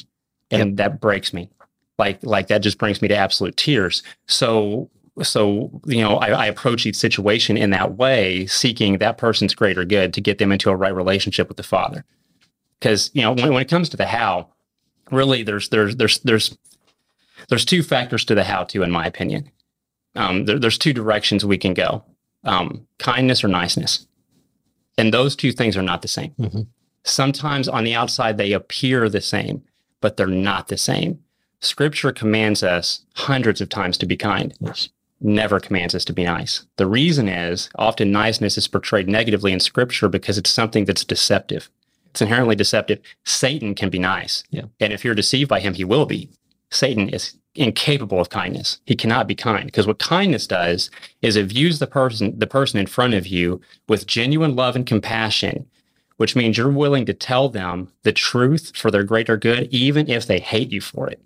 [0.53, 1.51] And that breaks me
[1.99, 4.91] like like that just brings me to absolute tears so
[5.23, 9.85] so you know I, I approach each situation in that way seeking that person's greater
[9.85, 12.05] good to get them into a right relationship with the father
[12.79, 14.49] because you know when, when it comes to the how
[15.11, 16.57] really there's there's there's there's
[17.49, 19.51] there's two factors to the how to in my opinion
[20.17, 22.05] um, there, there's two directions we can go
[22.45, 24.07] um, kindness or niceness
[24.99, 26.67] and those two things are not the same Mhm.
[27.05, 29.63] sometimes on the outside they appear the same
[30.01, 31.21] but they're not the same
[31.63, 34.53] Scripture commands us hundreds of times to be kind.
[34.61, 34.91] Yes.
[35.21, 36.67] Never commands us to be nice.
[36.77, 41.71] The reason is often niceness is portrayed negatively in Scripture because it's something that's deceptive.
[42.11, 43.01] It's inherently deceptive.
[43.25, 44.45] Satan can be nice.
[44.51, 44.65] Yeah.
[44.79, 46.31] And if you're deceived by him, he will be.
[46.71, 48.81] Satan is incapable of kindness.
[48.85, 50.91] He cannot be kind because what kindness does
[51.23, 54.87] is it views the person the person in front of you with genuine love and
[54.87, 55.67] compassion,
[56.19, 60.27] which means you're willing to tell them the truth for their greater good even if
[60.27, 61.23] they hate you for it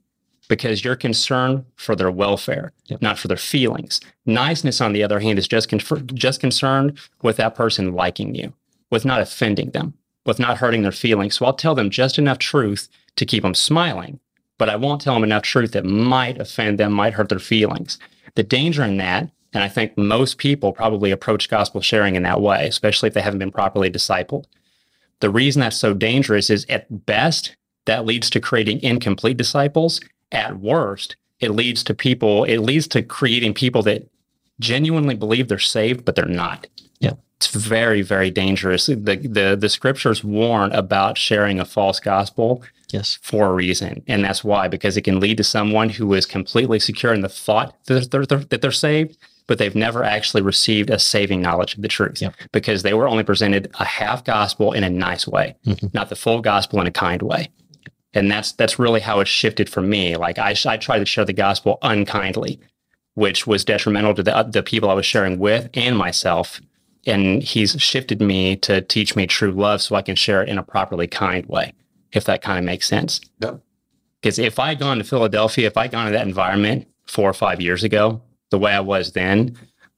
[0.51, 3.01] because you're concerned for their welfare, Yep.
[3.01, 4.01] not for their feelings.
[4.27, 8.53] Niceness, on the other hand, is just confer- just concerned with that person liking you.
[8.91, 9.95] with not offending them,
[10.27, 11.37] with not hurting their feelings.
[11.37, 14.19] So I'll tell them just enough truth to keep them smiling,
[14.59, 18.01] but I won't tell them enough truth that might offend them, might hurt their feelings.
[18.35, 22.41] The danger in that, and I think most people probably approach gospel sharing in that
[22.41, 24.47] way, especially if they haven't been properly discipled.
[25.21, 27.55] The reason that's so dangerous is at best,
[27.87, 30.01] that leads to creating incomplete disciples.
[30.33, 34.09] At worst, it leads to people, it leads to creating people that
[34.61, 36.67] genuinely believe they're saved, but they're not.
[37.01, 37.13] Yeah.
[37.39, 38.87] It's very, very dangerous.
[38.87, 42.63] The, the, the scriptures warn about sharing a false gospel
[42.93, 43.19] Yes.
[43.23, 44.03] for a reason.
[44.09, 47.29] And that's why, because it can lead to someone who is completely secure in the
[47.29, 49.17] thought that they're, they're- that they're saved,
[49.47, 52.35] but they've never actually received a saving knowledge of the truth Yep.
[52.53, 55.95] because they were only presented a half gospel in a nice way, Mhm.
[55.95, 57.49] not the full gospel in a kind way.
[58.13, 60.17] And that's that's really how it shifted for me.
[60.17, 62.59] Like I, I tried to share the gospel unkindly,
[63.15, 66.61] which was detrimental to the uh, the people I was sharing with and myself.
[67.07, 70.59] And he's shifted me to teach me true love so I can share it in
[70.59, 71.73] a properly kind way,
[72.13, 73.21] if that kind of makes sense.
[73.41, 73.61] Yep.
[74.21, 77.31] Because if I had gone to Philadelphia, if I had gone to that environment four
[77.31, 78.21] or five years ago,
[78.51, 79.57] the way I was then,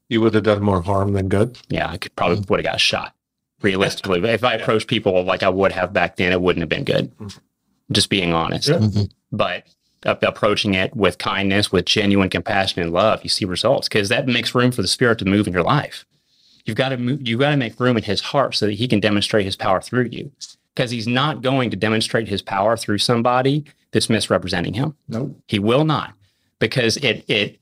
[0.09, 1.59] You would have done more harm than good.
[1.69, 3.17] yeah, I could probably would have got shot.
[3.63, 6.69] Realistically, But if I approached people like I would have back then, it wouldn't have
[6.69, 7.11] been good.
[7.19, 7.39] Mm-hmm.
[7.93, 8.69] Just being honest.
[8.69, 8.77] Yeah.
[8.79, 9.11] Mhm.
[9.31, 9.65] But
[10.05, 14.27] a- approaching it with kindness, with genuine compassion and love, you see results because that
[14.27, 16.05] makes room for the Spirit to move in your life.
[16.65, 18.89] You've got to move, you've got to make room in His heart so that He
[18.89, 20.31] can demonstrate His power through you.
[20.75, 24.95] Because He's not going to demonstrate His power through somebody that's misrepresenting Him.
[25.09, 25.37] Nope.
[25.49, 26.13] He will not,
[26.59, 27.59] because it it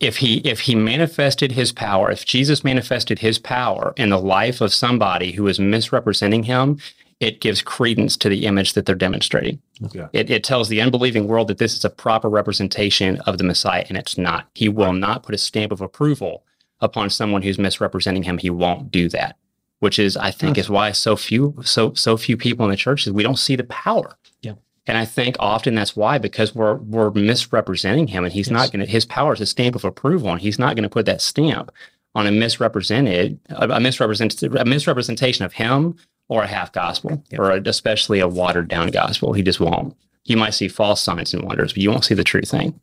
[0.00, 4.60] if he if he manifested his power, if Jesus manifested his power in the life
[4.60, 6.78] of somebody who is misrepresenting him,
[7.20, 9.60] it gives credence to the image that they're demonstrating.
[9.92, 10.08] Yeah.
[10.12, 13.84] It, it tells the unbelieving world that this is a proper representation of the Messiah,
[13.88, 14.48] and it's not.
[14.54, 16.44] He will not put a stamp of approval
[16.80, 18.38] upon someone who's misrepresenting him.
[18.38, 19.36] He won't do that,
[19.80, 23.12] which is, I think, is why so few so so few people in the churches
[23.12, 24.16] we don't see the power.
[24.42, 24.54] Yeah.
[24.86, 28.84] And I think often that's why because we're we're misrepresenting him, and he's not going
[28.84, 28.90] to.
[28.90, 31.72] His power is a stamp of approval, and he's not going to put that stamp
[32.14, 35.96] on a misrepresented a, a misrepresent a misrepresentation of him
[36.28, 39.32] or a half gospel or a, especially a watered down gospel.
[39.32, 39.96] He just won't.
[40.24, 42.78] You might see false signs and wonders, but you won't see the true thing.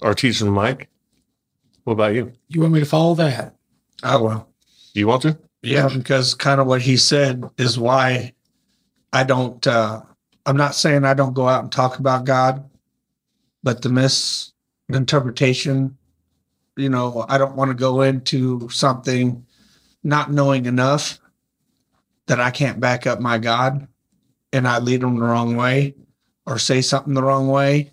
[0.00, 0.88] Our teacher, Mike.
[1.84, 2.32] What about you?
[2.48, 3.56] You want me to follow that?
[4.02, 4.48] I will.
[4.94, 5.38] You want to?
[5.62, 8.34] Yeah, because kind of what he said is why
[9.12, 10.02] I don't uh
[10.44, 12.68] I'm not saying I don't go out and talk about God,
[13.62, 15.96] but the misinterpretation,
[16.76, 19.46] you know, I don't want to go into something
[20.02, 21.20] not knowing enough
[22.26, 23.86] that I can't back up my God
[24.52, 25.94] and I lead them the wrong way
[26.46, 27.92] or say something the wrong way.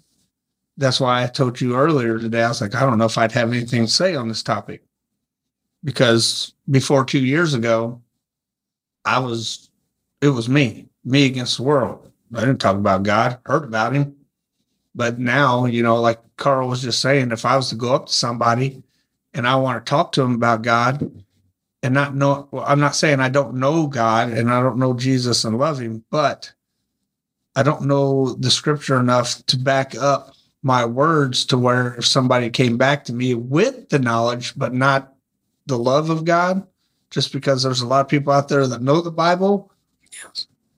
[0.78, 3.32] That's why I told you earlier today, I was like, I don't know if I'd
[3.34, 4.84] have anything to say on this topic
[5.84, 8.02] because before two years ago,
[9.06, 9.70] I was,
[10.22, 12.12] it was me, me against the world.
[12.34, 14.16] I didn't talk about God, heard about him.
[14.96, 18.08] But now, you know, like Carl was just saying, if I was to go up
[18.08, 18.84] to somebody
[19.34, 21.24] and I want to talk to them about God
[21.82, 24.94] and not know, well, I'm not saying I don't know God and I don't know
[24.94, 26.52] Jesus and love him, but
[27.56, 32.50] I don't know the scripture enough to back up my words to where if somebody
[32.50, 35.14] came back to me with the knowledge, but not
[35.66, 36.66] the love of God,
[37.10, 39.72] just because there's a lot of people out there that know the Bible,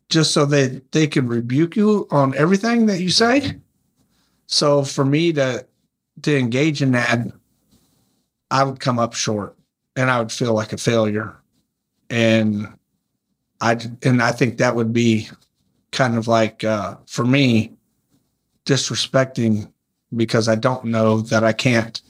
[0.10, 3.60] just so they they can rebuke you on everything that you say.
[4.48, 5.66] So for me to
[6.24, 7.28] to engage in that,
[8.52, 9.58] I would come up short,
[9.96, 11.36] and I would feel like a failure,
[12.10, 12.68] and
[13.60, 15.30] I and I think that would be
[15.92, 17.74] kind of like uh, for me
[18.66, 19.72] disrespecting
[20.16, 22.02] because I don't know that I can't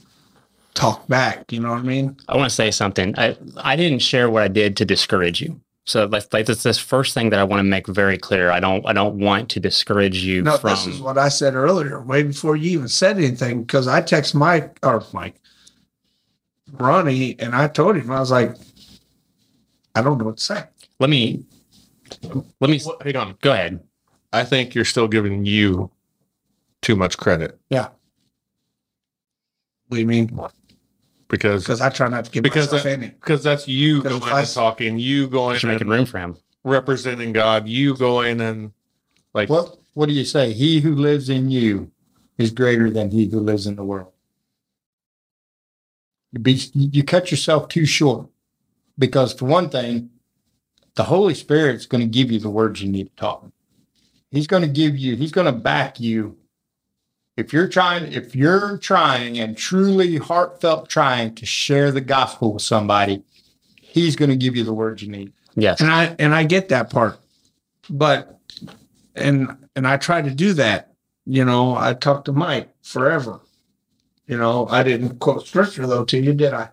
[0.74, 1.52] talk back.
[1.52, 2.16] You know what I mean?
[2.28, 3.14] I want to say something.
[3.18, 5.60] I, I didn't share what I did to discourage you.
[5.84, 8.50] So like, like that's this first thing that I want to make very clear.
[8.52, 11.54] I don't I don't want to discourage you No, from this is what I said
[11.54, 15.40] earlier, way before you even said anything, because I text Mike or Mike,
[16.72, 18.56] Ronnie, and I told him I was like,
[19.94, 20.64] I don't know what to say.
[20.98, 21.44] let me
[22.60, 23.36] let me Well, hang on.
[23.40, 23.80] go ahead.
[24.32, 25.90] I think you're still giving you
[26.80, 27.88] too much credit Yeah.
[29.88, 30.38] What do you mean?
[31.28, 33.08] because Because I try not to give Because myself I- any.
[33.08, 36.36] because that's you going I and talking, you going You're making room for him.
[36.64, 38.72] representing God, you going and
[39.34, 40.52] like What what do you say?
[40.52, 41.90] He who lives in you
[42.38, 44.11] is greater than he who lives in the world.
[46.32, 48.28] You be you cut yourself too short.
[48.98, 50.10] Because for one thing,
[50.94, 53.50] the Holy Spirit's going to give you the words you need to talk.
[54.30, 56.36] He's going to give you, he's going to back you.
[57.36, 62.62] If you're trying, if you're trying and truly heartfelt trying to share the gospel with
[62.62, 63.24] somebody,
[63.92, 65.34] He's going to give you the words you need.
[65.54, 65.82] Yes.
[65.82, 67.18] and I and I get that part,
[67.90, 68.40] but
[69.14, 70.94] and and I try to do that.
[71.26, 73.38] You know, I talked to Mike forever.
[74.32, 76.70] You know, I didn't quote scripture though to you, did I?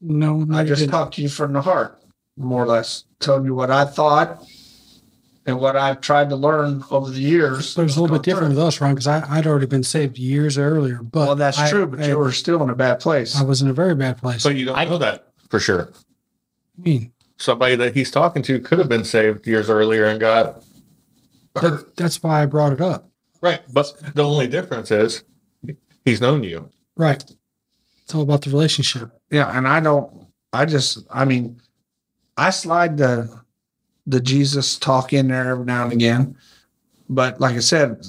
[0.00, 2.00] No, no, I just talked to you from the heart,
[2.36, 4.40] more or less, telling you what I thought
[5.46, 7.74] and what I've tried to learn over the years.
[7.74, 10.58] But it's a little bit different with us, Ron, because I'd already been saved years
[10.58, 11.02] earlier.
[11.02, 13.34] But Well, that's I- true, but I, you were still in a bad place.
[13.36, 14.44] I was in a very bad place.
[14.44, 15.90] But you don't I- know that for sure.
[16.78, 20.62] I mean, Somebody that he's talking to could have been saved years earlier and got
[21.54, 23.10] that, that's why I brought it up.
[23.40, 23.60] right.
[23.72, 25.24] But the only difference is
[26.04, 26.70] he's known you.
[26.96, 27.24] Right.
[28.02, 29.10] It's all about the relationship.
[29.30, 30.26] Yeah, and I don't.
[30.52, 31.06] I just.
[31.10, 31.60] I mean,
[32.36, 33.40] I slide the
[34.06, 36.36] the Jesus talk in there every now and again,
[37.08, 38.04] but like I said,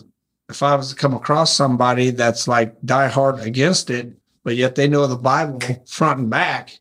[0.49, 4.11] if I was to come across somebody that's like die hard against it,
[4.43, 6.79] but yet they know the Bible front and back,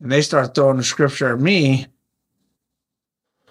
[0.00, 1.86] and they start throwing the scripture at me,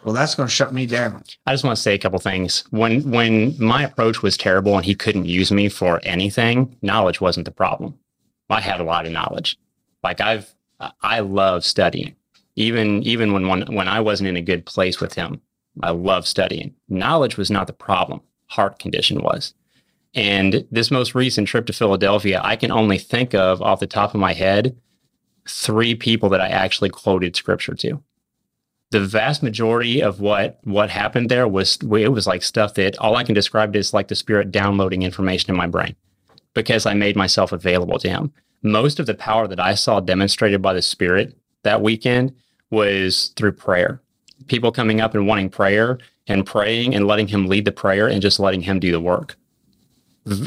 [0.07, 1.21] well, that's going to shut me down.
[1.45, 2.63] I just want to say a couple things.
[2.69, 7.43] When when my approach was terrible and he couldn't use me for anything, knowledge wasn't
[7.43, 7.99] the problem.
[8.49, 9.57] I had a lot of knowledge.
[10.03, 10.55] Like I've
[11.01, 12.15] I love studying.
[12.55, 15.41] Even even when when, when I wasn't in a good place with him,
[15.83, 16.73] I love studying.
[16.87, 18.21] Knowledge was not the problem.
[18.45, 19.53] Heart condition was.
[20.15, 24.13] And this most recent trip to Philadelphia, I can only think of off the top
[24.13, 24.73] of my head
[25.49, 28.01] three people that I actually quoted scripture to
[28.91, 33.15] the vast majority of what what happened there was it was like stuff that all
[33.15, 35.95] I can describe it as like the spirit downloading information in my brain
[36.53, 38.31] because I made myself available to him.
[38.63, 42.33] Most of the power that I saw demonstrated by the spirit that weekend
[42.71, 44.01] was through prayer.
[44.47, 48.21] People coming up and wanting prayer and praying and letting him lead the prayer and
[48.21, 49.35] just letting him do the work.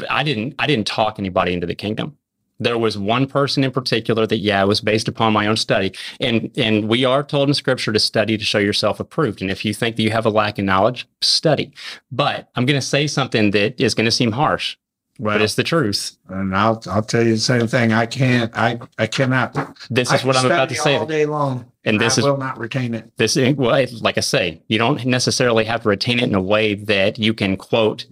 [0.09, 2.17] I didn't I didn't talk anybody into the kingdom.
[2.61, 5.91] There was one person in particular that yeah, it was based upon my own study
[6.19, 9.65] and and we are told in scripture to study to show yourself approved and if
[9.65, 11.71] you think that you have a lack of knowledge study
[12.11, 14.77] but i'm going to say something that is going to seem harsh
[15.19, 17.91] but it's the truth and I'll I'll tell you the same thing.
[17.93, 18.51] I can't.
[18.57, 19.55] I I cannot.
[19.89, 22.25] this I is what i'm about to say all day long, And this I is-
[22.25, 23.11] will not retain it.
[23.17, 26.41] this is well like i say you don't necessarily have to retain it in a
[26.41, 28.05] way that you can quote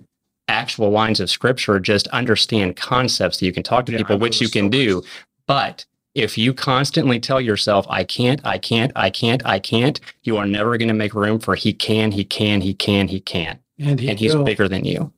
[0.50, 4.40] actual lines of scripture just understand concepts that you can talk to Yeah, people which
[4.40, 5.02] the you can do
[5.48, 5.86] but
[6.16, 10.46] if you constantly tell yourself i can't i can't i can't i can't you are
[10.48, 14.00] never going to make room for he can he can he can he can And,
[14.00, 14.44] he and he's will.
[14.44, 15.14] bigger than you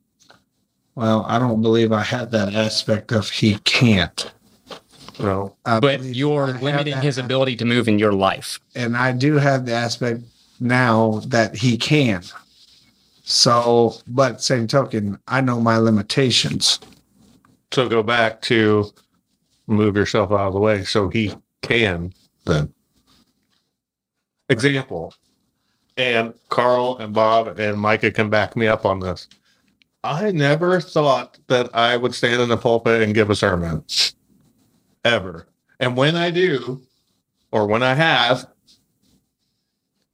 [0.94, 4.30] Well, I don't believe I have that aspect of he can't.
[5.18, 5.56] No.
[5.64, 9.36] I but you're I limiting his ability to move in your life and I do
[9.36, 10.20] have the aspect
[10.60, 12.22] now that he can.
[13.22, 16.80] So, but same token, I know my limitations.
[17.72, 18.92] So go back to
[19.66, 21.32] move yourself out of the way so he
[21.62, 22.12] can
[22.44, 22.72] then.
[24.48, 25.14] Example.
[25.96, 29.28] And Carl and Bob and Micah can back me up on this.
[30.04, 33.84] I never thought that I would stand in the pulpit and give a sermon.
[35.04, 35.46] Ever.
[35.78, 36.82] And when I do,
[37.52, 38.46] or when I have,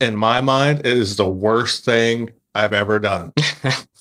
[0.00, 3.32] in my mind, it is the worst thing I've ever done.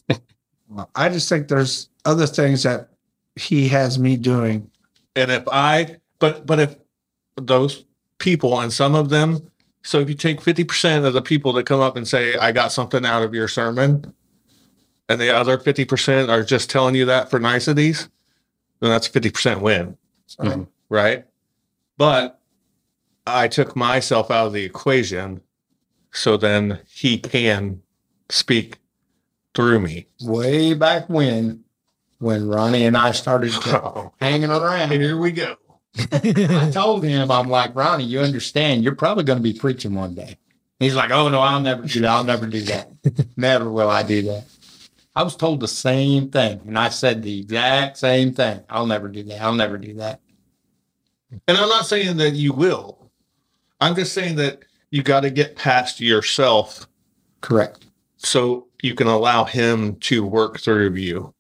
[0.95, 2.89] I just think there's other things that
[3.35, 4.69] he has me doing.
[5.15, 6.75] And if I, but but if
[7.35, 7.85] those
[8.17, 9.51] people and some of them,
[9.83, 12.51] so if you take fifty percent of the people that come up and say, "I
[12.51, 14.11] got something out of your sermon,"
[15.07, 18.09] and the other fifty percent are just telling you that for niceties,
[18.79, 19.97] then that's fifty percent win,
[20.39, 20.67] Mhm.
[20.89, 21.25] right?
[21.97, 22.39] But
[23.27, 25.41] I took myself out of the equation,
[26.11, 27.81] so then he can
[28.29, 28.79] speak
[29.53, 30.07] through me.
[30.21, 31.63] Way back when,
[32.19, 35.55] when Ronnie and I started to hanging around, Here we go.
[36.11, 40.13] I told him, I'm like, Ronnie, you understand, you're probably going to be preaching one
[40.13, 40.37] day.
[40.79, 42.09] He's like, oh, no, I'll never do that.
[42.09, 42.91] I'll never do that.
[43.37, 44.45] never will I do that.
[45.15, 46.61] I was told the same thing.
[46.67, 48.61] And I said the exact same thing.
[48.69, 49.41] I'll never do that.
[49.41, 50.21] I'll never do that.
[51.47, 53.09] And I'm not saying that you will.
[53.81, 56.87] I'm just saying that you got to get past yourself
[57.41, 57.86] Correct.
[58.17, 61.33] So you can allow him to work through you.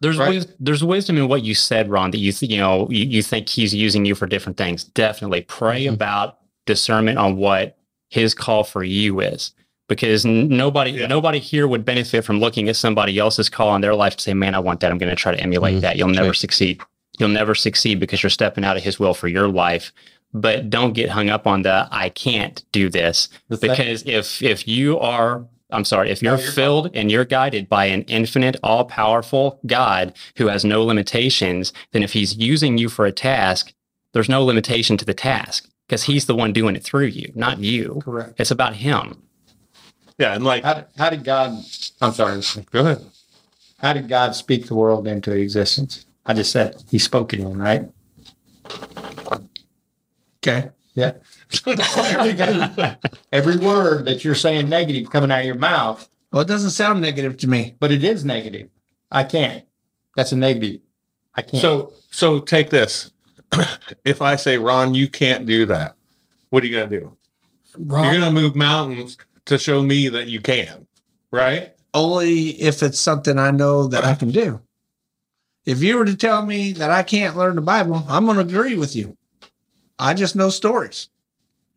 [0.00, 0.30] There's Right.
[0.30, 2.10] wis- there's wisdom in what you said, Ron.
[2.10, 4.84] That you th- you know you, you think he's using you for different things.
[4.84, 5.94] Definitely pray Mm-hmm.
[5.94, 7.76] about discernment on what
[8.08, 9.52] his call for you is,
[9.88, 11.06] because n- nobody Yeah.
[11.06, 14.32] nobody here would benefit from looking at somebody else's call in their life to say,
[14.34, 14.90] "Man, I want that.
[14.90, 15.78] I'm going to try to emulate Mm-hmm.
[15.78, 15.82] Mhm.
[15.82, 16.36] that." You'll never Right.
[16.36, 16.80] succeed.
[17.18, 19.92] You'll never succeed because you're stepping out of His will for your life.
[20.32, 24.42] But don't get hung up on the "I can't do this." The thing- because if
[24.42, 28.56] if you are i'm sorry if you're you're filled and you're guided by an infinite
[28.62, 33.72] all-powerful god who has no limitations then if he's using you for a task
[34.12, 37.58] there's no limitation to the task because he's the one doing it through you, not
[37.58, 38.00] you.
[38.04, 38.34] Correct.
[38.38, 39.22] It's about him.
[40.18, 41.50] Yeah, and like How, how did God,
[42.00, 42.40] I'm sorry,
[42.70, 43.04] go ahead.
[43.78, 46.06] how did God speak the world into existence?
[46.26, 47.88] I just said he spoke it in, right?
[50.44, 50.70] Okay.
[50.94, 51.12] Yeah.
[53.32, 57.00] Every word that you're saying negative coming out of your mouth, Well, it doesn't sound
[57.00, 57.76] negative to me.
[57.80, 58.68] but it is negative.
[59.10, 59.64] I can't.
[60.16, 60.80] That's a negative.
[61.34, 61.60] I can't.
[61.60, 63.10] So so take this.
[64.04, 65.96] if I say, Ron, you can't do that,
[66.50, 67.16] what are you gonna do?
[67.78, 70.86] Ron, You're gonna move mountains to show me that you can,
[71.30, 71.72] right?
[71.94, 74.60] Only if it's something I know that I can do.
[75.66, 78.42] If you were to tell me that I can't learn the Bible, I'm going to
[78.42, 79.16] agree with you.
[79.98, 81.08] I just know stories.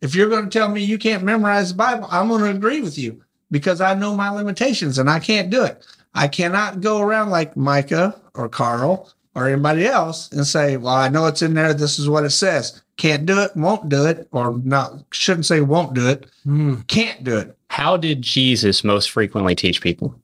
[0.04, 2.82] If you're going to tell me you can't memorize the Bible, I'm going to agree
[2.82, 5.82] with you because I know my limitations and I can't do it.
[6.14, 11.08] I cannot go around like Micah or Carl or anybody else and say, well, I
[11.08, 11.72] know it's in there.
[11.72, 12.82] This is what it says.
[12.98, 16.82] Can't do it, won't do it, or not, shouldn't say won't do it, Hmm.
[16.82, 17.56] can't do it.
[17.70, 20.14] How did Jesus most frequently teach people?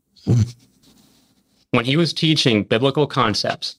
[1.71, 3.79] when he was teaching biblical concepts,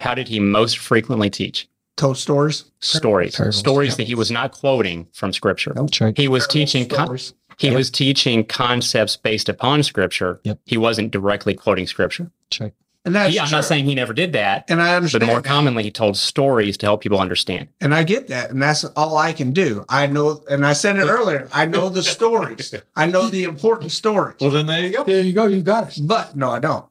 [0.00, 1.68] how did he most frequently teach?
[1.96, 2.64] Told stories.
[2.80, 3.36] Stories.
[3.36, 3.58] Parables.
[3.58, 5.72] Stories that he was not quoting from scripture.
[5.74, 6.16] That's right.
[6.16, 7.18] He was teaching con-
[7.58, 7.76] he Yep.
[7.76, 10.40] was teaching concepts based upon scripture.
[10.44, 10.58] Yep.
[10.64, 12.30] He wasn't directly quoting scripture.
[12.50, 12.72] That's right.
[13.04, 13.58] And that's He- I'm true.
[13.58, 15.20] not saying he never did that, and I understand.
[15.22, 17.68] but more commonly he told stories to help people understand.
[17.80, 18.50] And I get that.
[18.50, 19.84] And that's all I can do.
[19.88, 22.72] I know, and I said it earlier, I know the stories.
[22.96, 24.36] I know the important stories.
[24.40, 25.04] Well, then there you go.
[25.04, 25.46] There you go.
[25.46, 26.06] You've got it.
[26.06, 26.84] But no, I don't.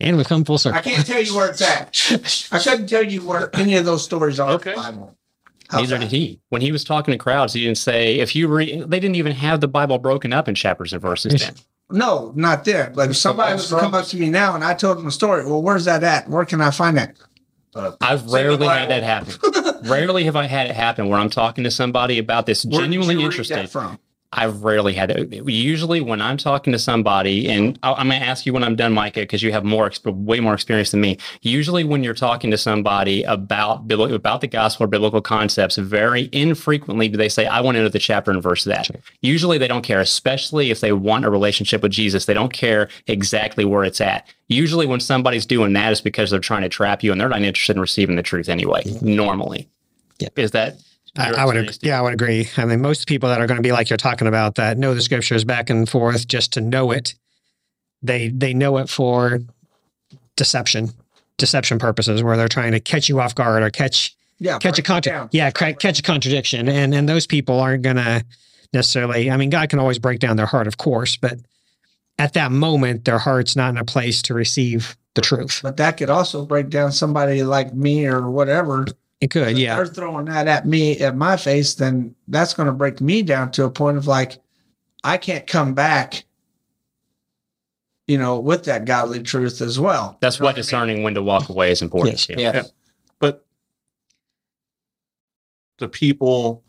[0.00, 0.78] And we've come full circle.
[0.78, 2.48] I can't tell you where it's at.
[2.52, 4.70] I couldn't tell you where any of those stories are Okay.
[4.70, 5.14] in the Bible.
[5.68, 6.10] How's Neither that?
[6.10, 6.40] did he.
[6.48, 8.90] When he was talking to crowds, he didn't say if you read.
[8.90, 11.40] They didn't even have the Bible broken up in chapters and verses.
[11.42, 11.54] Then
[11.90, 12.92] No, not there.
[12.94, 15.10] But if somebody was to come up to me now and I told them a
[15.10, 16.28] story, well, where's that at?
[16.28, 17.16] Where can I find that?
[18.00, 19.34] I've rarely had that happen.
[19.88, 23.14] rarely have I had it happen where I'm talking to somebody about this Where genuinely
[23.14, 23.70] you read interested.
[23.70, 23.98] from?
[24.30, 25.48] I've rarely had it.
[25.48, 28.76] Usually, when I'm talking to somebody, and I- I'm going to ask you when I'm
[28.76, 31.16] done, Micah, because you have more, way more experience than me.
[31.40, 37.08] Usually, when you're talking to somebody about about the gospel or biblical concepts, very infrequently
[37.08, 38.90] do they say, "I want to know the chapter and verse of that."
[39.22, 42.26] Usually, they don't care, especially if they want a relationship with Jesus.
[42.26, 44.26] They don't care exactly where it's at.
[44.48, 47.42] Usually, when somebody's doing that, it's because they're trying to trap you, and they're not
[47.42, 48.82] interested in receiving the truth anyway.
[49.00, 49.68] Normally,
[50.18, 50.28] Yeah.
[50.36, 50.76] is that?
[51.18, 52.48] I, I would, ag- yeah, I would agree.
[52.56, 54.94] I mean, most people that are going to be like you're talking about that know
[54.94, 57.14] the scriptures back and forth just to know it.
[58.02, 59.40] They they know it for
[60.36, 60.90] deception,
[61.36, 64.58] deception purposes, where they're trying to catch you off guard or catch Yeah.
[64.58, 68.24] catch a contra- yeah cra- catch a contradiction, and and those people aren't going to
[68.72, 69.30] necessarily.
[69.30, 71.38] I mean, God can always break down their heart, of course, but
[72.18, 75.60] at that moment, their heart's not in a place to receive the truth.
[75.62, 78.86] But that could also break down somebody like me or whatever.
[79.20, 82.66] It could, If yeah, They're throwing that at me at my face, then that's going
[82.66, 84.38] to break me down to a point of like,
[85.02, 86.24] I can't come back,
[88.06, 90.18] you know, with that godly truth as well.
[90.20, 90.56] That's You know what I mean?
[90.62, 92.14] discerning when to walk away is important.
[92.14, 92.26] Yes.
[92.26, 92.34] too.
[92.38, 92.62] yeah.
[93.18, 93.44] But
[95.78, 96.62] the people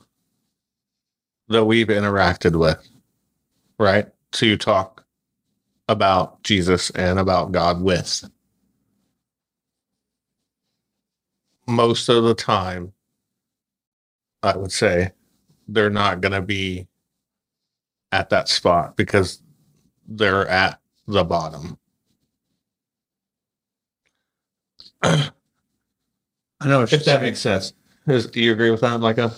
[1.50, 2.88] that we've interacted with,
[3.78, 5.04] right, to talk
[5.88, 8.28] about Jesus and about God with,
[11.70, 12.94] most of the time,
[14.44, 15.12] I would say
[15.68, 16.88] they're not going to be
[18.12, 19.42] at that spot because
[20.08, 21.78] they're at the bottom.
[25.02, 25.32] I
[26.66, 27.22] know If that saying.
[27.22, 27.74] makes sense.
[28.08, 29.32] Is, do you agree with that, Micah?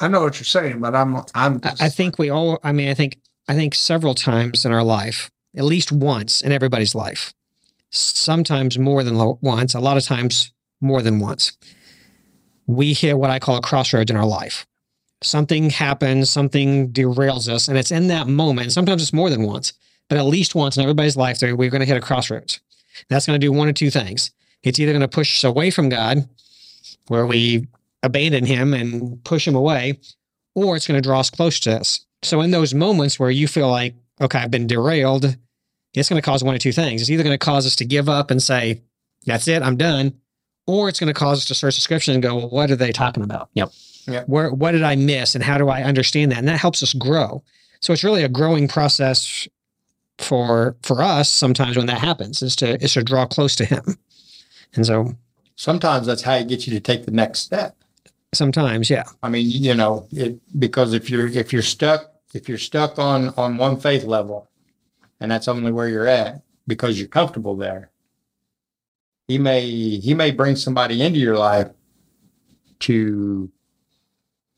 [0.00, 2.58] I know what you're saying, but I'm I'm I, I think we all.
[2.62, 3.18] I mean, I think
[3.48, 7.34] I think several times in our life, at least once in everybody's life,
[7.90, 9.74] sometimes more than lo- once.
[9.74, 11.52] A lot of times more than once.
[12.66, 14.66] We hit what I call a crossroads in our life.
[15.22, 18.72] Something happens, something derails us, and it's in that moment.
[18.72, 19.72] Sometimes it's more than once,
[20.08, 22.60] but at least once in everybody's life, there we're going to hit a crossroads.
[23.08, 24.30] That's going to do one of two things.
[24.62, 26.28] It's either going to push us away from God,
[27.08, 27.66] where we
[28.02, 29.98] abandon Him and push Him away,
[30.54, 32.06] or it's going to draw us close to us.
[32.22, 35.36] So in those moments where you feel like, okay, I've been derailed,
[35.94, 37.00] it's going to cause one of two things.
[37.00, 38.82] It's either going to cause us to give up and say,
[39.24, 40.14] that's it, I'm done,
[40.68, 42.76] or it's going to cause us to search the scripture and go, well, what are
[42.76, 43.48] they talking about?
[43.54, 43.70] Yep.
[44.06, 44.28] Yep.
[44.28, 46.38] Where what did I miss and how do I understand that?
[46.38, 47.42] And that helps us grow.
[47.80, 49.48] So it's really a growing process
[50.18, 53.82] for for us sometimes when that happens is to is to draw close to him.
[54.74, 55.16] And so
[55.56, 57.74] Sometimes that's how it gets you to take the next step.
[58.32, 59.04] sometimes, yeah.
[59.22, 63.30] I mean, you know, it because if you're if you're stuck if you're stuck on
[63.36, 64.48] on one faith level,
[65.20, 67.90] and that's only where you're at because you're comfortable there,
[69.28, 71.68] he may he may bring somebody into your life
[72.80, 73.50] to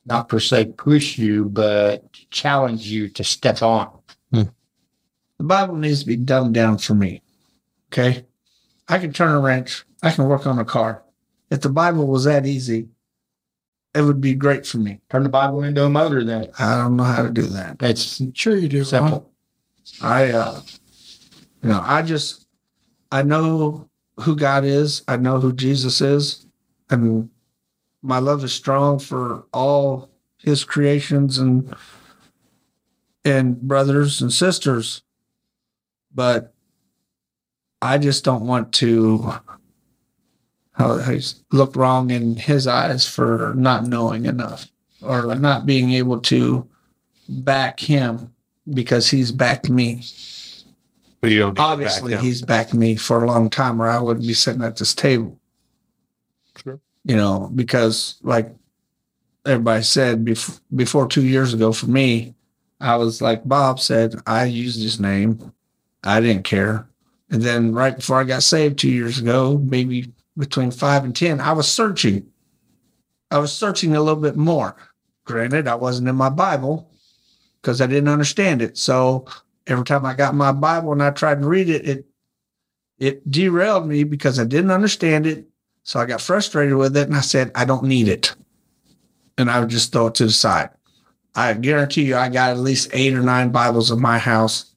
[0.06, 3.90] not per se push you, but challenge you to step on.
[4.32, 7.22] The Bible needs to be dumbed down for me.
[7.90, 8.26] Okay.
[8.88, 9.84] I can turn a wrench.
[10.02, 11.02] I can work on a car.
[11.50, 12.88] If the Bible was that easy,
[13.94, 15.00] it would be great for me.
[15.08, 16.50] Turn the Bible into a motor then.
[16.58, 17.78] I don't know how to do that.
[17.78, 18.78] That's Sure, you do.
[18.78, 18.84] Ron.
[18.84, 19.32] simple.
[20.02, 20.60] I, uh,
[21.62, 22.46] you know, I just,
[23.10, 23.89] I know
[24.20, 25.02] who God is.
[25.08, 26.46] I know who Jesus is.
[26.88, 27.30] And
[28.02, 31.74] my love is strong for all his creations and,
[33.24, 35.02] and brothers and sisters.
[36.14, 36.54] But
[37.82, 39.32] I just don't want to
[40.72, 40.98] how,
[41.52, 44.70] look wrong in his eyes for not knowing enough
[45.02, 46.66] or not being able to
[47.28, 48.32] back him
[48.72, 50.02] because he's backed me.
[51.20, 53.98] But you don't to back Obviously, he's backed me for a long time, or I
[53.98, 55.38] wouldn't be sitting at this table.
[56.62, 56.80] Sure.
[57.04, 58.54] You know, because like
[59.44, 62.34] everybody said before, before two years ago, for me,
[62.80, 65.52] I was like Bob said, I used his name.
[66.02, 66.88] I didn't care.
[67.30, 71.40] And then right before I got saved two years ago, maybe between five and 10,
[71.40, 72.26] I was searching.
[73.30, 74.74] I was searching a little bit more.
[75.24, 76.90] Granted, I wasn't in my Bible
[77.60, 78.76] because I didn't understand it.
[78.76, 79.26] So
[79.70, 82.06] every time I got my Bible and I tried to read it, it
[82.98, 85.46] it derailed me because I didn't understand it.
[85.82, 88.34] So I got frustrated with it and I said, I don't need it.
[89.38, 90.68] And I would just throw it to the side.
[91.34, 94.74] I guarantee you I got at least eight or nine Bibles in my house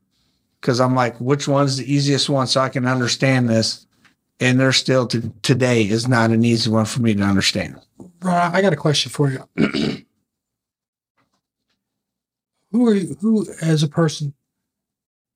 [0.61, 3.85] because I'm like, which one's the easiest one so I can understand this?
[4.39, 7.79] And there's still to, today is not an easy one for me to understand.
[8.23, 9.43] I got a question for you.
[12.71, 14.33] who are you, who, as a person,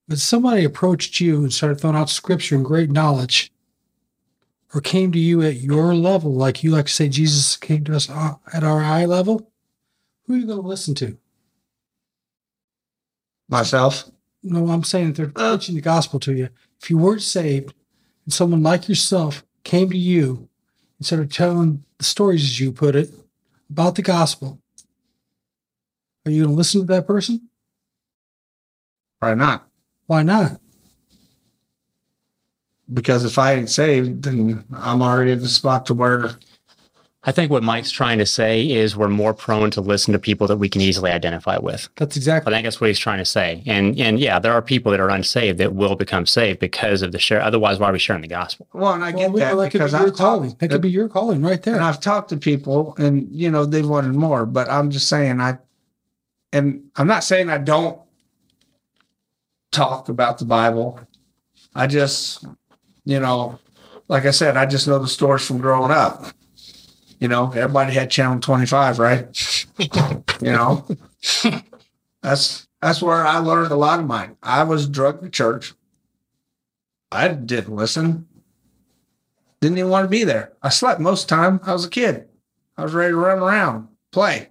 [0.08, 3.52] when somebody approached you and started throwing out scripture and great knowledge,
[4.74, 7.96] or came to you at your level, like you like to say Jesus came to
[7.96, 9.52] us uh, at our eye level,
[10.26, 11.18] who are you going to listen to?
[13.50, 14.10] Myself,
[14.44, 16.50] No, I'm saying they're preaching the gospel to you.
[16.82, 17.74] If you weren't saved
[18.26, 20.50] and someone like yourself came to you
[21.00, 23.10] and started telling the stories, as you put it,
[23.70, 24.60] about the gospel,
[26.26, 27.50] are you going to listen to that person?
[29.20, 29.68] probably not.
[30.08, 30.60] Why not?
[32.94, 36.32] Because if I ain't saved, then I'm already at the spot to where
[37.24, 40.48] I think what Mike's trying to say is we're more prone to listen to people
[40.48, 41.90] that we can easily identify with.
[41.98, 42.54] That's I exactly.
[42.54, 43.62] think that's what he's trying to say.
[43.66, 47.12] And and yeah, there are people that are unsaved that will become saved because of
[47.12, 47.42] the share.
[47.42, 48.68] Otherwise, why are we sharing the gospel?
[48.72, 50.50] well, and I get Well, that that could because be I've calling.
[50.52, 51.74] talked, That could be your calling right there.
[51.74, 51.90] and there.
[51.90, 54.46] I've talked to people, and you know they wanted more.
[54.46, 55.58] But I'm just saying, I,
[56.54, 58.00] and I'm not saying I don't
[59.72, 61.00] talk about the Bible.
[61.76, 62.46] I just,
[63.06, 63.60] you know,
[64.08, 66.26] like I said, I just know the stories from growing up.
[67.20, 69.58] You know, everybody had Channel 25, right?
[69.80, 70.86] you know,
[72.22, 74.38] that's that's where I learned a lot of mine.
[74.44, 75.74] I was drugged to church.
[77.12, 78.28] I didn't listen.
[79.62, 80.54] Didn't even want to be there.
[80.62, 81.60] I slept most of the time.
[81.64, 82.28] I was a kid.
[82.78, 84.50] I was ready to run around, play.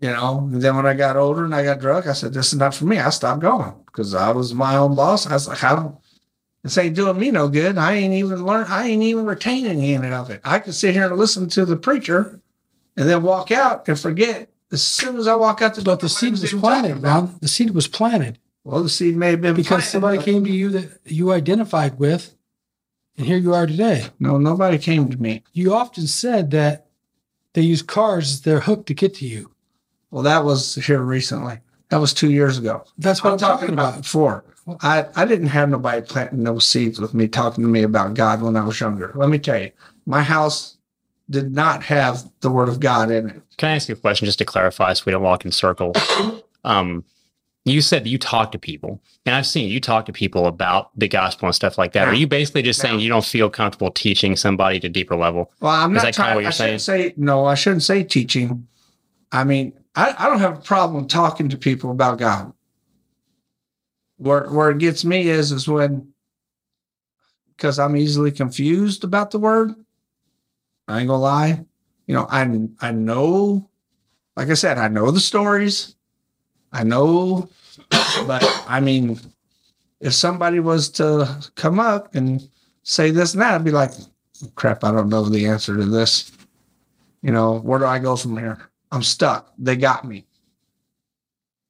[0.00, 2.52] You know, and then when I got older and I got drunk, I said, This
[2.52, 2.98] is not for me.
[2.98, 5.26] I stopped going because I was my own boss.
[5.26, 5.96] I was like, I don't
[6.62, 7.78] this ain't doing me no good.
[7.78, 10.40] I ain't even learn I ain't even retaining any of it.
[10.44, 12.40] I could sit here and listen to the preacher
[12.96, 15.94] and then walk out and forget as soon as I walk out the door.
[15.94, 17.36] But the seed was planted, man.
[17.40, 20.50] The seed was planted Well, the seed may have been because planted, somebody came to
[20.50, 22.34] you that you identified with,
[23.16, 24.08] and here you are today.
[24.18, 25.42] No, nobody came to me.
[25.52, 26.88] You often said that
[27.54, 29.50] they use cars as their hook to get to you.
[30.10, 31.58] Well, that was here recently.
[31.90, 32.84] That was two years ago.
[32.98, 34.44] That's what I'm I'm, talking about before.
[34.82, 38.42] I, I didn't have nobody planting no seeds with me talking to me about God
[38.42, 39.12] when I was younger.
[39.14, 39.70] Let me tell you,
[40.06, 40.76] my house
[41.28, 43.42] did not have the word of God in it.
[43.56, 45.96] Can I ask you a question just to clarify so we don't walk in circles?
[46.64, 47.04] Um,
[47.64, 50.90] you said that you talk to people, and I've seen you talk to people about
[50.98, 52.04] the gospel and stuff like that.
[52.04, 52.10] No.
[52.10, 55.52] Are you basically just saying you don't feel comfortable teaching somebody to deeper level?
[55.60, 56.34] Well, I'm Is not that kinda trying.
[56.36, 57.44] what you're I shouldn't say no.
[57.44, 58.66] I shouldn't say teaching.
[59.32, 62.52] I mean, I, I don't have a problem talking to people about God.
[64.18, 66.12] Where where it gets me is is when
[67.56, 69.74] because I'm easily confused about the word.
[70.88, 71.64] I ain't gonna lie.
[72.06, 72.42] You know, I
[72.80, 73.68] I know,
[74.36, 75.96] like I said, I know the stories.
[76.72, 77.48] I know,
[78.26, 79.18] but I mean,
[80.00, 82.48] if somebody was to come up and
[82.82, 83.92] say this and that, I'd be like,
[84.54, 86.32] crap, I don't know the answer to this.
[87.22, 88.69] You know, where do I go from here?
[88.92, 89.52] I'm stuck.
[89.58, 90.26] They got me.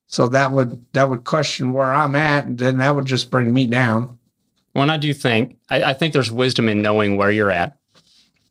[0.07, 3.53] So that would that would question where I'm at, and then that would just bring
[3.55, 4.19] me down.
[4.75, 7.77] Well, I do think I, I think there's wisdom in knowing where you're at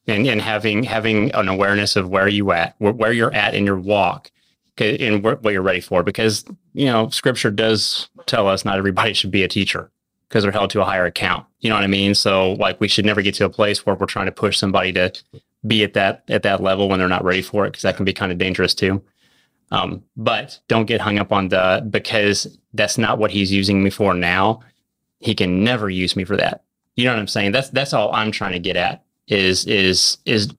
[0.10, 3.66] and, and having having an awareness of where you at where, where you're at in
[3.66, 4.32] your walk
[4.78, 9.32] and what you're ready for because you know scripture does tell us not everybody should
[9.32, 9.92] be a teacher
[10.28, 12.88] because they're held to a higher account you know what i mean so like we
[12.88, 15.12] should never get to a place where we're trying to push somebody to
[15.68, 18.06] be at that at that level when they're not ready for it because that can
[18.06, 19.04] be kind of dangerous too.
[19.72, 23.90] Um, but don't get hung up on the because that's not what he's using me
[23.90, 24.62] for now.
[25.20, 26.64] He can never use me for that.
[26.96, 27.52] You know what i'm saying?
[27.52, 30.54] That's that's all i'm trying to get at is is is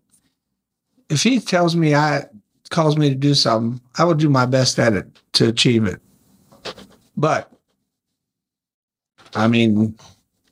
[1.08, 2.26] If he tells me I
[2.70, 6.00] calls me to do something, I will do my best at it to achieve it.
[7.16, 7.50] But
[9.34, 9.98] I mean,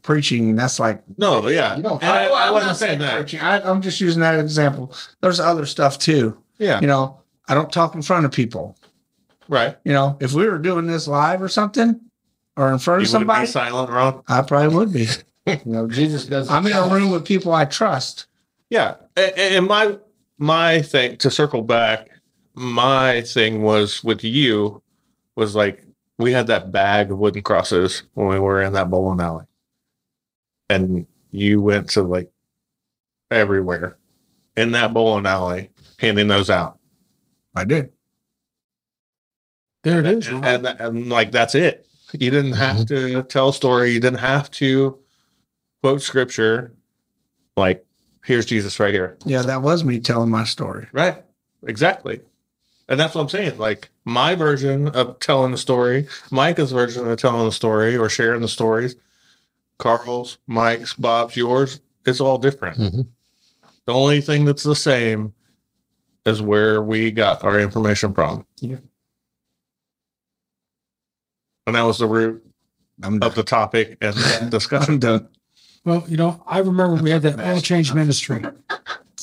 [0.08, 1.76] preaching, that's like No, yeah.
[1.76, 3.14] you know, And I, I I'm wasn't not saying that.
[3.14, 3.40] preaching.
[3.40, 4.92] I, I'm just using that example.
[5.20, 6.36] There's other stuff too.
[6.58, 6.80] Yeah.
[6.80, 8.76] You know, I don't talk in front of people.
[9.48, 9.76] Right.
[9.84, 12.00] You know, if we were doing this live or something,
[12.56, 14.22] or in front You of would be somebody, silent, Ron.
[14.28, 15.06] I probably would be.
[15.46, 16.52] You know, Jesus doesn't.
[16.54, 18.26] I'm in a room with people I trust.
[18.68, 18.96] Yeah.
[19.16, 19.96] A- a- And my
[20.36, 22.10] my thing to circle back,
[22.54, 24.82] my thing was with you
[25.36, 25.84] was like
[26.18, 29.46] we had that bag of wooden crosses when we were in that bowling alley.
[30.70, 32.30] And you went to like
[33.30, 33.96] everywhere
[34.56, 36.78] in that bowling alley handing those out.
[37.54, 37.92] I did.
[39.84, 40.26] There it is.
[40.28, 41.86] And, and, and like that's it.
[42.12, 43.90] You didn't have to tell a story.
[43.90, 44.98] You didn't have to
[45.82, 46.72] quote scripture.
[47.56, 47.84] Like,
[48.24, 49.18] here's Jesus right here.
[49.24, 50.86] Yeah, that was me telling my story.
[50.92, 51.22] Right.
[51.66, 52.20] Exactly.
[52.88, 53.58] And that's what I'm saying.
[53.58, 58.40] Like my version of telling the story, Micah's version of telling the story or sharing
[58.40, 58.96] the stories,
[59.78, 62.78] Carl's, Mike's, Bob's, yours, it's all different.
[62.78, 63.06] Mhm.
[63.86, 65.32] The only thing that's the same
[66.26, 68.44] is where we got our information from.
[68.60, 68.76] Yeah.
[71.66, 72.44] And that was the root
[73.02, 74.98] I'm of the topic and the I'm discussion.
[74.98, 75.28] done.
[75.84, 78.44] Well, you know, I remember we had that oil change ministry.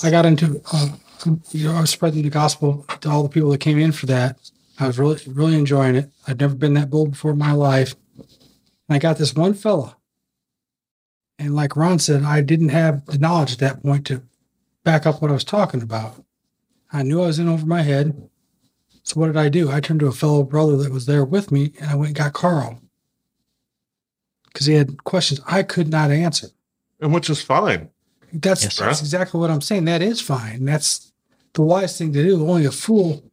[0.04, 0.90] I got into, uh,
[1.52, 4.06] you know, I was spreading the gospel to all the people that came in for
[4.08, 4.38] that.
[4.80, 6.12] I was really, really enjoying it.
[6.28, 7.96] I'd never been that bold before in my life.
[8.18, 9.95] And I got this one fella.
[11.38, 14.24] And like Ron said, I didn't have the knowledge at that point to
[14.84, 16.24] back up what I was talking about.
[16.92, 18.30] I knew I was in over my head.
[19.04, 19.70] So what did I do?
[19.72, 22.16] I turned to a fellow brother that was there with me and I went and
[22.16, 22.82] got Carl
[24.56, 26.48] because he had questions I could not answer.
[27.02, 27.90] And which is fine.
[28.32, 29.86] That's, Yes, that's exactly what I'm saying.
[29.86, 30.66] That is fine.
[30.66, 31.12] That's
[31.54, 32.48] the wise thing to do.
[32.48, 33.24] Only a fool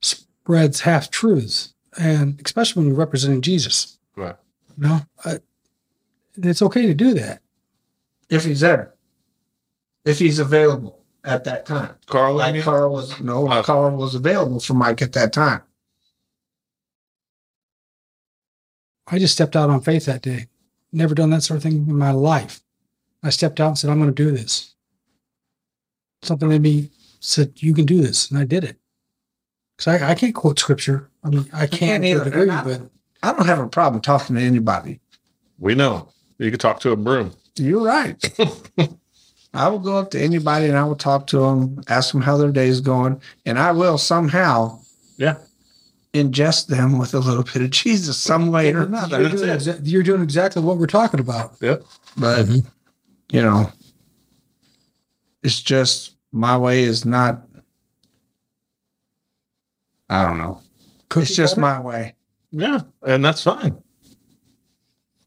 [0.00, 3.98] spreads half truths, and especially when you're representing Jesus.
[4.16, 4.36] Right.
[4.76, 5.38] You know, uh,
[6.36, 7.40] it's okay to do that.
[8.30, 8.94] If he's there,
[10.04, 11.94] if he's available at that time.
[12.06, 15.62] Carl, Like Carl was, no, Uh, Carl was available for Mike at that time.
[19.06, 20.46] I just stepped out on faith that day.
[20.92, 22.60] Never done that sort of thing in my life.
[23.22, 24.74] I stepped out and said, "I'm going to do this."
[26.22, 28.78] Something in me said, "You can do this," and I did it.
[29.76, 31.10] Because I, I can't quote scripture.
[31.22, 32.24] I mean, I can't can't either.
[32.24, 32.82] degree, And I- but
[33.22, 35.00] I don't have a problem talking to anybody.
[35.58, 36.08] we know
[36.38, 37.32] you can talk to a broom.
[37.56, 38.16] You're right.
[39.54, 42.36] I will go up to anybody and I will talk to them, ask them how
[42.36, 44.80] their day is going, and I will somehow,
[45.16, 45.36] Yeah.
[46.12, 49.28] ingest them with a little bit of Jesus, some way or You're another.
[49.28, 51.54] doing, exa- you're doing exactly what we're talking about.
[51.60, 51.84] Yep.
[52.16, 52.64] But Mhm.
[53.30, 53.70] you know,
[55.44, 57.46] it's just my way is not.
[60.08, 60.60] I don't know.
[61.08, 61.60] Cookie It's just cutter?
[61.60, 62.14] my way.
[62.50, 62.80] Yeah.
[63.06, 63.76] And that's fine.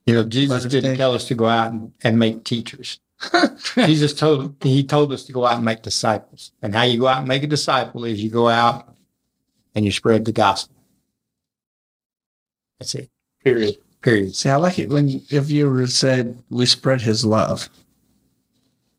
[0.08, 3.01] You know, Jesus didn't tell us to go out and, and make teachers.
[3.76, 6.53] Jesus told he told us to go out and make disciples.
[6.62, 8.95] And how you go out and make a disciple is you go out
[9.76, 10.76] and you spread the gospel.
[12.80, 13.10] That's it.
[13.43, 13.78] Period.
[14.01, 14.34] Period.
[14.36, 17.70] See, I like it when if you were said we spread His love.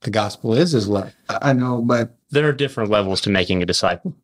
[0.03, 1.13] The gospel is his love.
[1.29, 4.15] I I know, but there are different levels to making a disciple.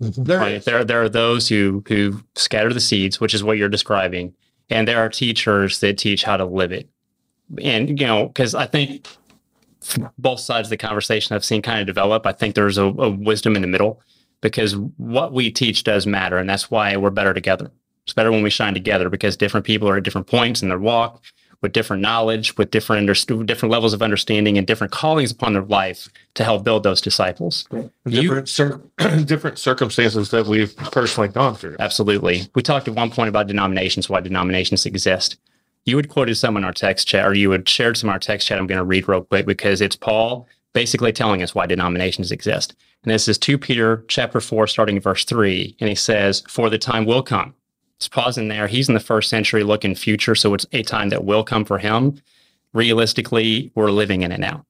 [0.00, 0.64] There Right?
[0.64, 4.34] There, there are those who who scatter the seeds, which is what you're describing,
[4.70, 6.88] and there are teachers that teach how to live it.
[7.62, 9.06] And you know, because I think
[10.18, 12.26] both sides of the conversation I've seen kind of develop.
[12.26, 14.02] I think there's a, a wisdom in the middle
[14.40, 17.70] because what we teach does matter, and that's why we're better together.
[18.04, 20.78] It's better when we shine together because different people are at different points in their
[20.78, 21.22] walk
[21.60, 25.62] with different knowledge, with different underst- different levels of understanding, and different callings upon their
[25.64, 27.66] life to help build those disciples.
[27.72, 28.80] You- Different, cir-
[29.24, 31.76] different circumstances that we've personally gone through.
[31.80, 32.42] Absolutely.
[32.54, 35.36] We talked at one point about denominations, why denominations exist.
[35.84, 38.18] You had quoted some in our text chat, or you had shared some in our
[38.18, 38.58] text chat.
[38.58, 42.74] I'm going to read real quick because it's Paul basically telling us why denominations exist.
[43.04, 45.76] And this is 2 Peter chapter 4, starting in verse 3.
[45.80, 47.54] And he says, For the time will come.
[47.98, 48.68] It's pausing there.
[48.68, 50.36] He's in the first century looking future.
[50.36, 52.20] So it's a time that will come for him.
[52.72, 54.64] Realistically, we're living in it now.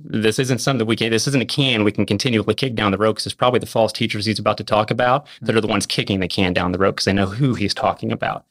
[0.00, 2.92] This isn't something that we can, this isn't a can we can continually kick down
[2.92, 5.60] the road because it's probably the false teachers he's about to talk about that are
[5.60, 8.44] the ones kicking the can down the road because they know who he's talking about.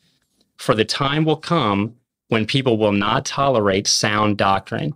[0.57, 1.95] For the time will come
[2.29, 4.93] when people will not tolerate sound doctrine,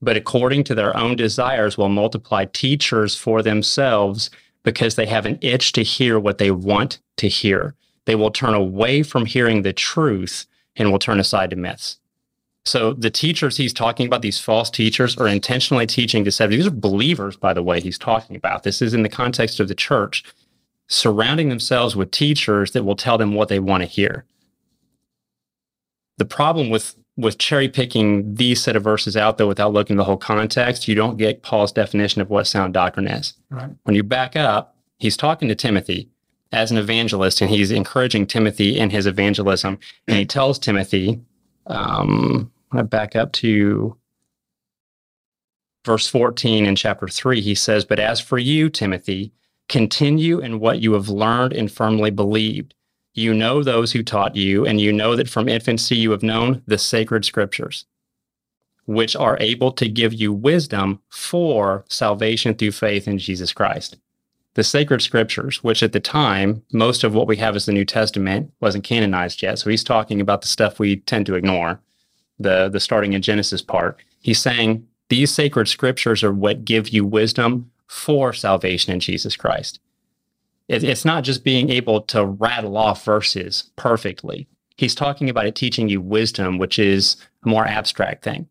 [0.00, 4.30] but according to their own desires will multiply teachers for themselves
[4.62, 7.74] because they have an itch to hear what they want to hear.
[8.10, 12.00] They will turn away from hearing the truth and will turn aside to myths.
[12.64, 16.58] So the teachers he's talking about, these false teachers, are intentionally teaching deception.
[16.58, 18.64] These are believers, by the way, he's talking about.
[18.64, 20.24] This is in the context of the church,
[20.88, 24.24] surrounding themselves with teachers that will tell them what they want to hear.
[26.18, 29.98] The problem with with cherry picking these set of verses out, though, without looking at
[29.98, 33.34] the whole context, you don't get Paul's definition of what sound doctrine is.
[33.50, 33.70] Right.
[33.84, 36.08] When you back up, he's talking to Timothy
[36.52, 39.78] as an evangelist, and he's encouraging Timothy in his evangelism.
[40.08, 41.20] And he tells Timothy,
[41.66, 43.96] um, to back up to
[45.84, 47.40] verse 14 in chapter 3.
[47.40, 49.32] He says, But as for you, Timothy,
[49.68, 52.74] continue in what you have learned and firmly believed.
[53.14, 56.62] You know those who taught you, and you know that from infancy you have known
[56.66, 57.84] the sacred scriptures,
[58.84, 63.96] which are able to give you wisdom for salvation through faith in Jesus Christ.
[64.54, 67.84] The sacred scriptures, which at the time, most of what we have as the New
[67.84, 69.58] Testament wasn't canonized yet.
[69.58, 71.80] So he's talking about the stuff we tend to ignore,
[72.38, 74.02] the, the starting in Genesis part.
[74.20, 79.80] He's saying these sacred scriptures are what give you wisdom for salvation in Jesus Christ
[80.70, 84.46] it, it's not just being able to rattle off verses perfectly.
[84.76, 88.48] He's talking about it teaching you wisdom, which is a more abstract thing.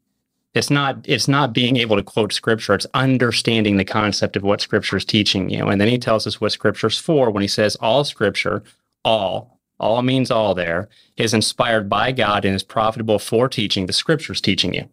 [0.60, 4.60] It's not it's not being able to quote scripture, it's understanding the concept of what
[4.60, 5.70] scripture is teaching you.
[5.70, 8.62] And then he tells us what scripture's for when he says all scripture,
[9.06, 13.86] all, all means all there, is inspired by God and is profitable for teaching.
[13.86, 14.90] The scripture's teaching you,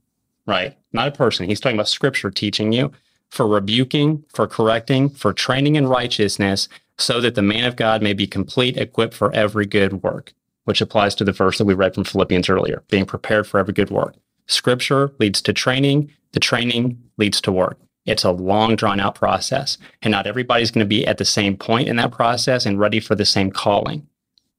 [0.47, 0.77] right?
[0.93, 1.49] Not a person.
[1.49, 2.93] He's talking about scripture teaching you
[3.29, 8.13] for rebuking, for correcting, for training in righteousness, so that the man of God may
[8.13, 11.97] be complete, equipped for every good work, which applies to the verse that we read
[11.97, 14.15] from Philippians earlier, being prepared for every good work.
[14.47, 17.79] Scripture leads to training, the training leads to work.
[18.05, 21.57] It's a long, drawn out process, and not everybody's going to be at the same
[21.57, 24.07] point in that process and ready for the same calling.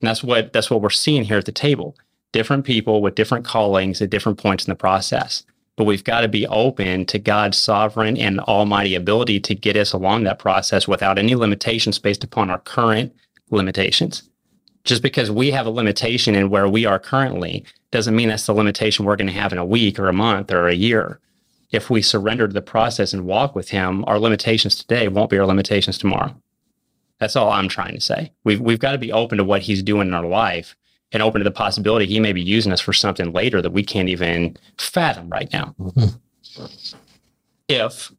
[0.01, 1.95] And that's what that's what we're seeing here at the table.
[2.33, 5.43] Different people with different callings at different points in the process
[5.77, 9.93] but we've got to be open to God's sovereign and almighty ability to get us
[9.93, 13.15] along that process without any limitations based upon our current
[13.51, 14.23] limitations.
[14.87, 18.53] Just because we have a limitation in where we are currently doesn't mean that's the
[18.53, 21.19] limitation we're going to have in a week or a month or a year.
[21.71, 25.37] If we surrender to the process and walk with Him, our limitations today won't be
[25.37, 26.33] our limitations tomorrow.
[27.19, 28.31] That's all I'm trying to say.
[28.45, 30.77] We've, we've got to be open to what He's doing in our life
[31.11, 33.83] and open to the possibility he may be using us for something later that we
[33.83, 35.75] can't even fathom right now.
[35.79, 36.65] Mm-hmm.
[37.67, 38.13] If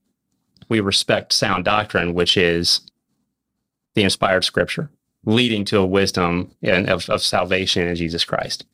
[0.69, 2.83] we respect sound doctrine, which is
[3.95, 4.91] the inspired scripture,
[5.29, 8.64] leading to a wisdom in, of, of salvation in Jesus Christ.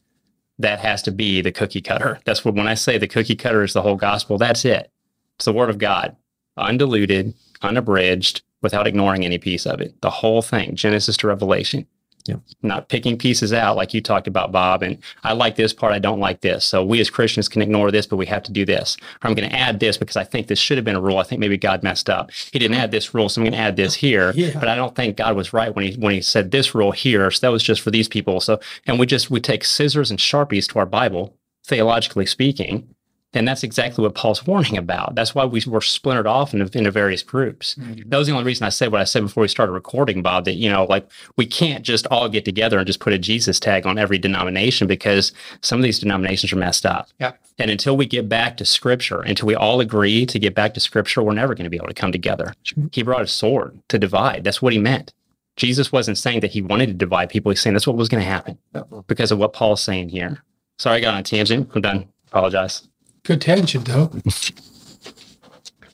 [0.57, 2.21] That has to be the cookie cutter.
[2.25, 4.89] That's what when I say the cookie cutter is the whole gospel, that's it.
[5.35, 6.17] It's the word of God,
[6.57, 10.01] undiluted, unabridged, without ignoring any piece of it.
[10.01, 11.89] The whole thing, Genesis to Revelation.
[12.27, 12.37] Yeah.
[12.63, 14.83] Not picking pieces out like you talked about, Bob.
[14.83, 16.65] And I like this part, I don't like this.
[16.65, 18.97] So we as Christians can ignore this, but we have to do this.
[19.23, 21.19] Or I'm going to add this because I think this should have been a rule.
[21.19, 22.31] I think maybe God messed up.
[22.51, 24.33] He didn't add this rule, so I'm going to add this here.
[24.35, 24.59] Yeah.
[24.59, 27.31] But I don't think God was right when he when he said this rule here.
[27.31, 28.41] So that was just for these people.
[28.41, 32.94] So and we just we take scissors and sharpies to our Bible, theologically speaking,
[33.35, 35.15] and that's exactly what Paul's warning about.
[35.15, 37.75] That's why we were splintered off into, into various groups.
[37.75, 38.09] Mm-hmm.
[38.09, 40.45] That was the only reason I said what I said before we started recording, Bob,
[40.45, 43.59] that, you know, like we can't just all get together and just put a Jesus
[43.61, 47.09] tag on every denomination because some of these denominations are messed up.
[47.19, 47.33] Yeah.
[47.59, 50.81] And until we get back to scripture, until we all agree to get back to
[50.81, 52.55] scripture, we're never going to be able to come together.
[52.93, 54.45] He brought a sword to divide.
[54.45, 55.13] That's what he meant.
[55.57, 57.51] Jesus wasn't saying that he wanted to divide people.
[57.51, 58.59] He's saying that's what was going to happen
[59.07, 60.43] because of what Paul's saying here.
[60.79, 61.71] Sorry, I got on a tangent.
[61.75, 62.09] I'm done.
[62.27, 62.89] Apologize.
[63.25, 64.07] Good tangent, though.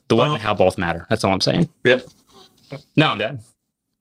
[0.07, 1.05] The what and how both matter.
[1.09, 1.69] That's all I'm saying.
[1.85, 2.05] Yep.
[2.97, 3.39] No, I'm done.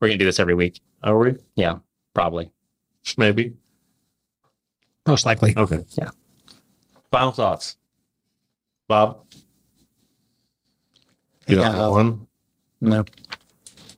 [0.01, 0.81] We're gonna do this every week.
[1.03, 1.37] Are we?
[1.55, 1.79] Yeah,
[2.15, 2.51] probably.
[3.17, 3.55] Maybe.
[5.07, 5.55] Most likely.
[5.57, 5.85] Okay.
[5.97, 6.11] Yeah.
[7.13, 7.77] Final thoughts.
[8.89, 9.25] Bob?
[11.47, 11.77] You don't Yeah.
[11.77, 12.27] have one?
[12.81, 13.05] No,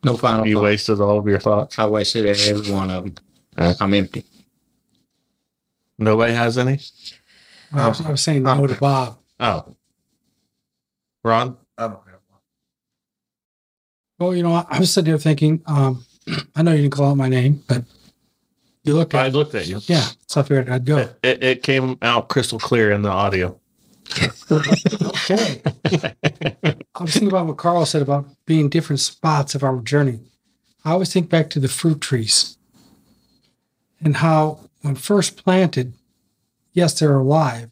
[0.05, 0.47] no final.
[0.47, 0.62] You thought.
[0.64, 1.78] wasted all of your thoughts?
[1.78, 3.14] I wasted every one of them.
[3.59, 3.74] Yeah.
[3.80, 4.24] I'm empty.
[5.99, 6.80] Nobody has any?
[7.72, 9.18] I was, I was saying no to Bob.
[9.41, 9.74] Oh.
[11.24, 11.57] Ron?
[11.78, 12.41] I don't have one.
[14.18, 16.05] Well, you know, I, I was sitting there thinking, um,
[16.57, 17.85] I know you didn't call out my name, but
[18.85, 19.80] you looked I looked at you.
[19.85, 20.07] Yeah.
[20.26, 20.99] So I figured I'd go.
[20.99, 23.59] It, it, it came out crystal clear in the audio.
[24.51, 25.62] Okay.
[26.95, 30.20] I was thinking about what Carl said about being different spots of our journey.
[30.85, 32.59] I always think back to the fruit trees
[34.03, 35.95] and how, when first planted,
[36.72, 37.70] yes, they're alive,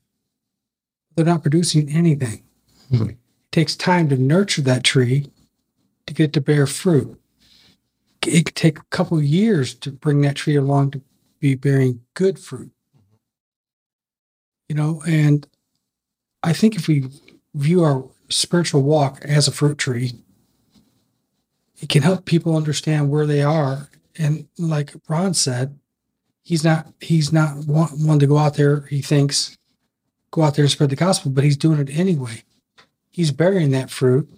[1.21, 2.43] they're not producing anything.
[2.91, 3.11] Mhm.
[3.11, 3.18] It
[3.53, 5.31] takes time to nurture that tree
[6.07, 7.21] to get it to bear fruit.
[8.27, 11.03] It could take a couple of years to bring that tree along to
[11.41, 12.71] be bearing good fruit.
[14.68, 15.47] You know, and
[16.43, 17.09] I think if we
[17.55, 20.14] view our spiritual walk as a fruit tree,
[21.81, 23.91] it can help people understand where they are.
[24.16, 25.79] And like Ron said,
[26.43, 28.83] he's not he's not one, one to go out there.
[28.83, 29.57] He thinks
[30.31, 32.43] go out there and spread the gospel, but he's doing it anyway.
[33.11, 34.28] He's bearing that fruit.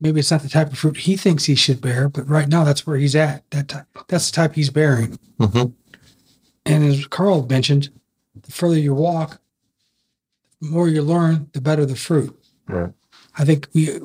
[0.00, 2.64] Maybe it's not the type of fruit he thinks he should bear, but right now
[2.64, 3.48] that's where he's at.
[3.50, 5.18] That type, that's the type he's bearing.
[5.38, 5.74] Mhm.
[6.64, 7.90] And as Carl mentioned,
[8.40, 9.40] the further you walk,
[10.60, 12.38] the more you learn, the better the fruit.
[12.66, 12.92] Right.
[13.36, 14.00] I think we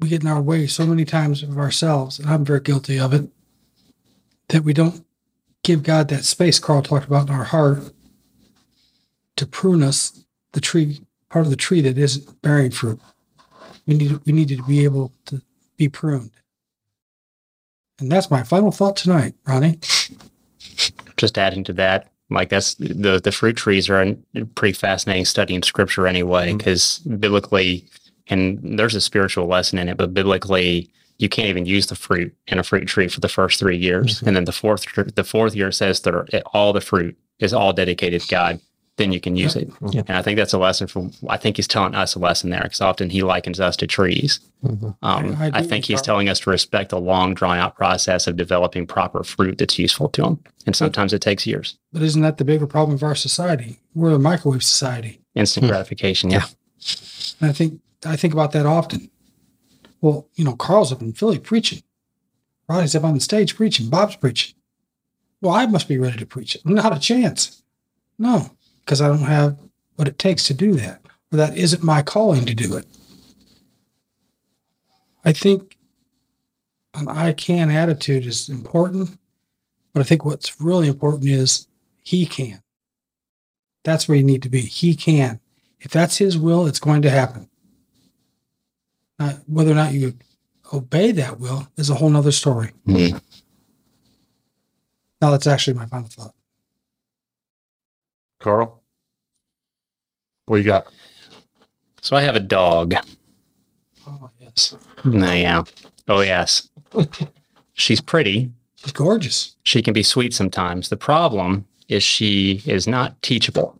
[0.00, 3.12] we get in our way so many times of ourselves, and I'm very guilty of
[3.12, 3.28] it,
[4.48, 5.04] that we don't
[5.64, 7.92] give God that space Carl talked about in our heart
[9.38, 13.00] to prune us the tree, part of the tree that isn't bearing fruit.
[13.86, 15.40] We need we need to be able to
[15.76, 16.32] be pruned.
[17.98, 19.78] And that's my final thought tonight, Ronnie.
[21.16, 25.54] just adding to that, like that's the the fruit trees are a pretty fascinating study
[25.54, 26.58] in scripture anyway, mm-hmm.
[26.58, 27.86] because biblically,
[28.28, 32.34] and there's a spiritual lesson in it, but biblically, you can't even use the fruit
[32.48, 34.28] in a fruit tree for the first three years, mm-hmm.
[34.28, 38.20] and then the fourth the fourth year says that all the fruit is all dedicated
[38.20, 38.60] to God.
[38.98, 40.02] Then you can use it, Yeah.
[40.08, 41.12] and I think that's a lesson from.
[41.28, 44.40] I think he's telling us a lesson there, because often he likens us to trees.
[44.64, 44.96] Mhm.
[45.02, 48.26] Um, I- I I, think he's telling us to respect the long, drawn out process
[48.26, 50.40] of developing proper fruit that's useful to him.
[50.66, 51.78] And sometimes it takes years.
[51.92, 53.78] But isn't that the bigger problem of our society?
[53.94, 55.20] We're a microwave society.
[55.34, 55.70] Instant Hmm.
[55.70, 56.30] gratification.
[56.30, 56.46] Yeah.
[57.40, 59.10] And I think I think about that often.
[60.00, 61.82] Well, you know, Carl's up in Philly preaching.
[62.68, 63.88] Ronnie's up on the stage preaching.
[63.88, 64.54] Bob's preaching.
[65.40, 66.66] Well, I must be ready to preach it.
[66.66, 67.62] Not a chance.
[68.18, 68.50] No,
[68.88, 69.58] because I don't have
[69.96, 71.02] what it takes to do that.
[71.30, 72.86] Or that isn't my calling to do it.
[75.26, 75.76] I think
[76.94, 79.10] an I can attitude is important,
[79.92, 81.68] but I think what's really important is
[82.02, 82.62] he can.
[83.84, 84.62] That's where you need to be.
[84.62, 85.38] He can.
[85.80, 87.50] If that's his will, it's going to happen.
[89.18, 90.14] Uh, whether or not you
[90.72, 92.72] obey that will is a whole nother story.
[92.86, 93.20] Mhm.
[95.20, 96.34] Now, that's actually my final thought.
[98.40, 98.77] Carl,
[100.48, 100.86] what you got?
[102.00, 102.94] So I have a dog.
[104.06, 104.76] Oh, yes.
[105.04, 105.64] No, yeah.
[106.06, 106.68] Oh, yes.
[107.74, 108.50] She's pretty.
[108.82, 109.56] It's gorgeous.
[109.64, 110.88] She can be sweet sometimes.
[110.88, 113.78] The problem is she is not teachable.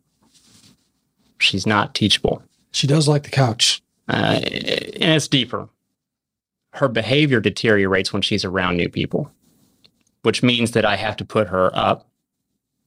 [1.39, 2.43] She's not teachable.
[2.73, 3.83] She does like the couch.
[4.09, 5.69] Uh, and it's deeper.
[6.73, 9.31] Her behavior deteriorates when she's around new people,
[10.23, 12.09] which means that I have to put her up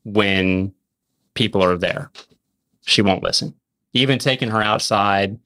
[0.04, 0.74] when
[1.34, 2.12] people are there.
[2.86, 3.54] She won't listen.
[3.94, 5.40] Even taking her outside,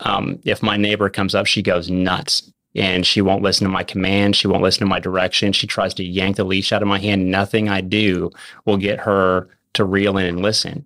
[0.00, 3.84] um, if my neighbor comes up, she goes nuts and she won't listen to my
[3.84, 4.36] command.
[4.36, 5.52] She won't listen to my direction.
[5.52, 7.30] She tries to yank the leash out of my hand.
[7.30, 8.30] Nothing I do
[8.64, 10.84] will get her to reel in and listen.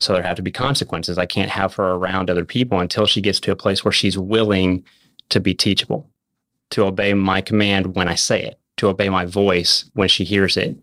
[0.00, 1.18] So there have to be consequences.
[1.18, 4.16] I can't have her around other people until she gets to a place where she's
[4.16, 4.84] willing
[5.30, 6.08] to be teachable,
[6.70, 10.56] to obey my command when I say it, to obey my voice when she hears
[10.56, 10.76] it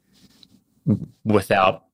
[1.23, 1.85] without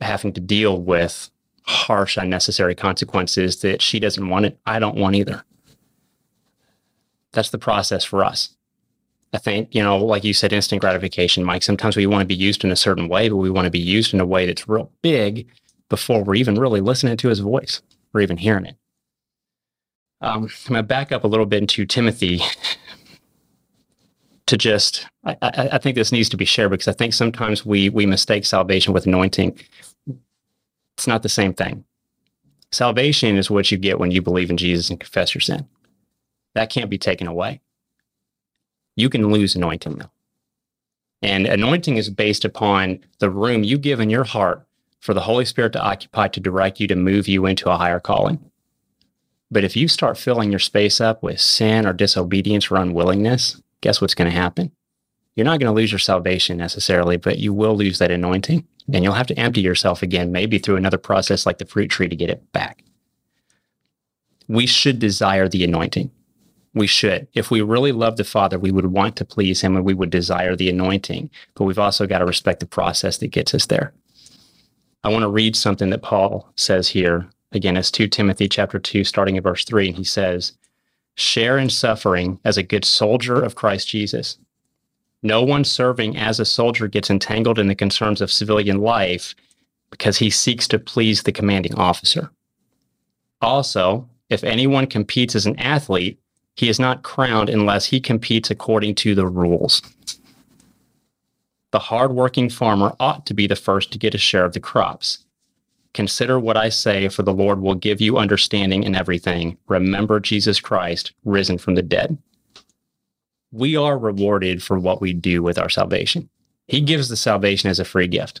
[0.00, 1.30] having to deal with
[1.70, 4.58] harsh, unnecessary consequences that she doesn't want it.
[4.66, 5.44] I don't want either.
[7.32, 8.56] That's the process for us.
[9.32, 11.62] I think, you know, like you said, instant gratification, Mike.
[11.62, 13.78] Sometimes we want to be used in a certain way, but we want to be
[13.78, 15.46] used in a way that's real big
[15.88, 17.80] before we're even really listening to his voice
[18.12, 18.76] or even hearing it.
[20.20, 22.40] Um, I'm going to back up a little bit into Timothy
[24.46, 27.64] to just, I, I, I think this needs to be shared because I think sometimes
[27.64, 29.58] we, we mistake salvation with anointing.
[31.00, 31.86] It's not the same thing.
[32.72, 35.66] Salvation is what you get when you believe in Jesus and confess your sin.
[36.54, 37.62] That can't be taken away.
[38.96, 40.10] You can lose anointing though.
[41.22, 44.66] And anointing is based upon the room you give in your heart
[45.00, 47.98] for the Holy Spirit to occupy to direct you to move you into a higher
[47.98, 48.50] calling.
[49.50, 54.02] But if you start filling your space up with sin or disobedience or unwillingness, guess
[54.02, 54.70] what's going to happen?
[55.40, 58.62] You're not going to lose your salvation necessarily, but you will lose that anointing.
[58.92, 62.08] And you'll have to empty yourself again, maybe through another process like the fruit tree
[62.08, 62.84] to get it back.
[64.48, 66.10] We should desire the anointing.
[66.74, 67.26] We should.
[67.32, 70.10] If we really love the Father, we would want to please Him and we would
[70.10, 71.30] desire the anointing.
[71.54, 73.94] But we've also got to respect the process that gets us there.
[75.02, 79.04] I want to read something that Paul says here Again, it's 2 Timothy chapter 2,
[79.04, 80.52] starting at verse 3, and he says,
[81.16, 84.36] Share in suffering as a good soldier of Christ Jesus.
[85.22, 89.34] No one serving as a soldier gets entangled in the concerns of civilian life
[89.90, 92.30] because he seeks to please the commanding officer.
[93.40, 96.18] Also, if anyone competes as an athlete,
[96.56, 99.82] he is not crowned unless he competes according to the rules.
[101.72, 105.18] The hardworking farmer ought to be the first to get a share of the crops.
[105.92, 109.56] Consider what I say, for the Lord will give you understanding in everything.
[109.68, 112.16] Remember Jesus Christ, risen from the dead.
[113.52, 116.28] We are rewarded for what we do with our salvation.
[116.66, 118.40] He gives the salvation as a free gift,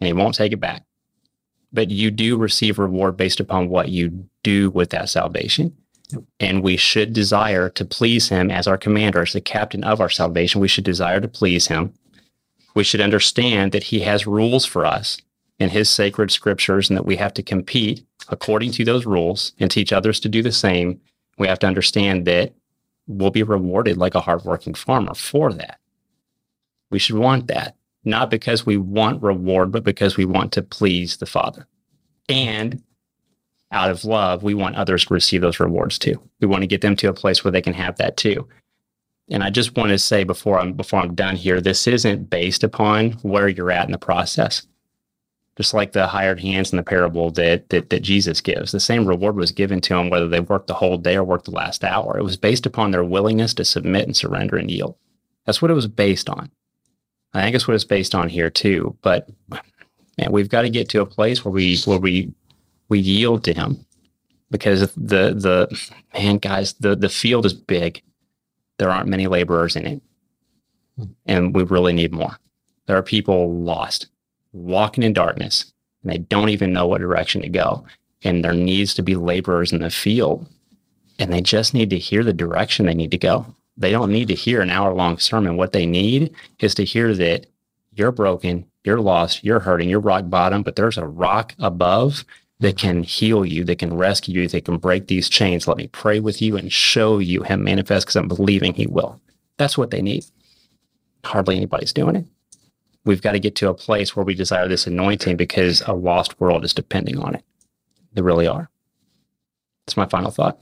[0.00, 0.84] and He won't take it back.
[1.72, 5.76] But you do receive reward based upon what you do with that salvation.
[6.38, 10.10] And we should desire to please Him as our commander, as the captain of our
[10.10, 10.60] salvation.
[10.60, 11.94] We should desire to please Him.
[12.74, 15.18] We should understand that He has rules for us
[15.62, 19.70] in his sacred scriptures and that we have to compete according to those rules and
[19.70, 21.00] teach others to do the same.
[21.38, 22.52] We have to understand that
[23.06, 25.78] we'll be rewarded like a hardworking farmer for that.
[26.90, 31.16] We should want that, not because we want reward, but because we want to please
[31.16, 31.66] the Father.
[32.28, 32.82] And
[33.72, 36.20] out of love, we want others to receive those rewards too.
[36.40, 38.46] We want to get them to a place where they can have that too.
[39.30, 42.62] And I just want to say before I'm before I'm done here, this isn't based
[42.62, 44.66] upon where you're at in the process
[45.56, 48.72] just like the hired hands in the parable that, that that Jesus gives.
[48.72, 51.44] The same reward was given to them whether they worked the whole day or worked
[51.44, 52.18] the last hour.
[52.18, 54.96] It was based upon their willingness to submit and surrender and yield.
[55.44, 56.50] That's what it was based on.
[57.34, 58.96] I think it's what it's based on here too.
[59.02, 62.32] But man, we've got to get to a place where we where we
[62.88, 63.84] we yield to him.
[64.50, 68.02] Because the the man, guys, the the field is big.
[68.78, 70.02] There aren't many laborers in it.
[70.96, 71.04] Hmm.
[71.26, 72.38] And we really need more.
[72.86, 74.08] There are people lost
[74.52, 75.72] walking in darkness
[76.02, 77.84] and they don't even know what direction to go.
[78.24, 80.46] And there needs to be laborers in the field
[81.18, 83.46] and they just need to hear the direction they need to go.
[83.76, 85.56] They don't need to hear an hour long sermon.
[85.56, 87.46] What they need is to hear that
[87.92, 92.24] you're broken, you're lost, you're hurting, you're rock bottom, but there's a rock above
[92.60, 95.66] that can heal you, that can rescue you, that can break these chains.
[95.66, 99.20] Let me pray with you and show you him manifest because I'm believing he will.
[99.56, 100.24] That's what they need.
[101.24, 102.26] Hardly anybody's doing it
[103.04, 106.40] we've got to get to a place where we desire this anointing because a lost
[106.40, 107.44] world is depending on it.
[108.12, 108.70] They really are.
[109.86, 110.58] That's my final thought.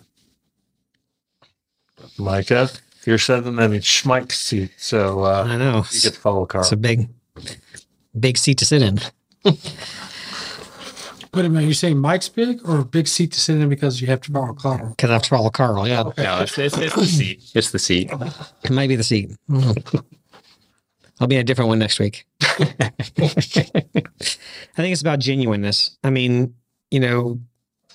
[2.18, 2.70] Micah,
[3.05, 5.84] you're sitting in a schmike seat, so uh, I know.
[5.91, 6.62] you get to follow Carl.
[6.62, 7.09] It's a big,
[8.18, 9.01] big seat to sit in.
[11.32, 14.01] Wait a minute, you're saying Mike's big or a big seat to sit in because
[14.01, 14.88] you have to borrow Carl?
[14.91, 17.51] Because after all, Carl, yeah, No, it's, it's, it's the seat.
[17.55, 18.11] It's the seat.
[18.64, 19.30] it might be the seat.
[21.20, 22.26] I'll be in a different one next week.
[22.40, 22.62] I
[24.76, 25.96] think it's about genuineness.
[26.02, 26.54] I mean,
[26.90, 27.40] you know,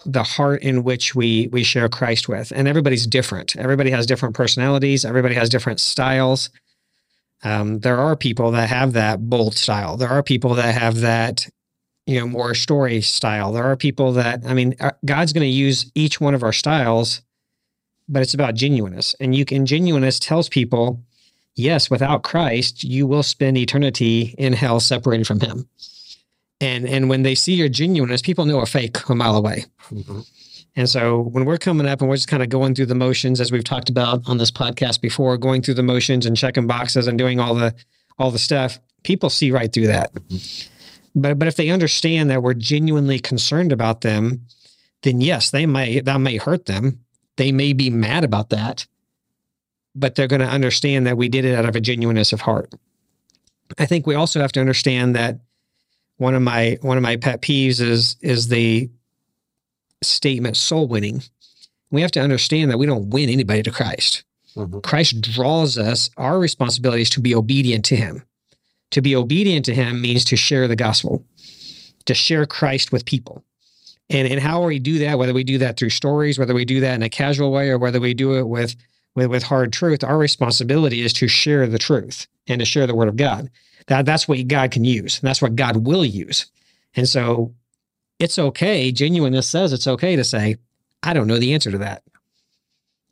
[0.05, 3.55] the heart in which we we share Christ with, and everybody's different.
[3.55, 5.03] Everybody has different personalities.
[5.03, 6.49] Everybody has different styles.
[7.43, 9.97] Um, there are people that have that bold style.
[9.97, 11.47] There are people that have that,
[12.05, 13.51] you know, more story style.
[13.51, 16.53] There are people that, I mean, uh, God's going to use each one of our
[16.53, 17.21] styles,
[18.07, 19.15] but it's about genuineness.
[19.19, 21.03] And you can genuineness tells people,
[21.55, 25.67] yes, without Christ, you will spend eternity in hell separated from Him.
[26.61, 29.65] And and when they see your genuineness, people know a fake a mile away.
[29.89, 30.21] Mm-hmm.
[30.77, 33.39] And so when we're coming up and we're just kind of going through the motions,
[33.39, 37.07] as we've talked about on this podcast before, going through the motions and checking boxes
[37.07, 37.73] and doing all the
[38.17, 40.13] all the stuff, people see right through that.
[40.13, 41.21] Mm-hmm.
[41.21, 44.45] But but if they understand that we're genuinely concerned about them,
[45.03, 46.99] then yes, they may that may hurt them.
[47.37, 48.85] They may be mad about that,
[49.95, 52.71] but they're going to understand that we did it out of a genuineness of heart.
[53.79, 55.39] I think we also have to understand that
[56.17, 58.89] one of my one of my pet peeves is is the
[60.03, 61.23] statement soul winning.
[61.91, 64.23] We have to understand that we don't win anybody to Christ.
[64.55, 64.83] Mhm.
[64.83, 68.23] Christ draws us, our responsibility is to be obedient to him.
[68.91, 71.25] To be obedient to him means to share the gospel,
[72.05, 73.43] to share Christ with people.
[74.09, 76.81] And and how we do that, whether we do that through stories, whether we do
[76.81, 78.75] that in a casual way, or whether we do it with
[79.15, 82.95] with, with hard truth, our responsibility is to share the truth and to share the
[82.95, 83.49] word of God.
[83.87, 85.19] That that's what God can use.
[85.19, 86.45] And that's what God will use.
[86.95, 87.53] And so
[88.19, 88.91] it's okay.
[88.91, 90.57] Genuineness says it's okay to say,
[91.03, 92.03] I don't know the answer to that.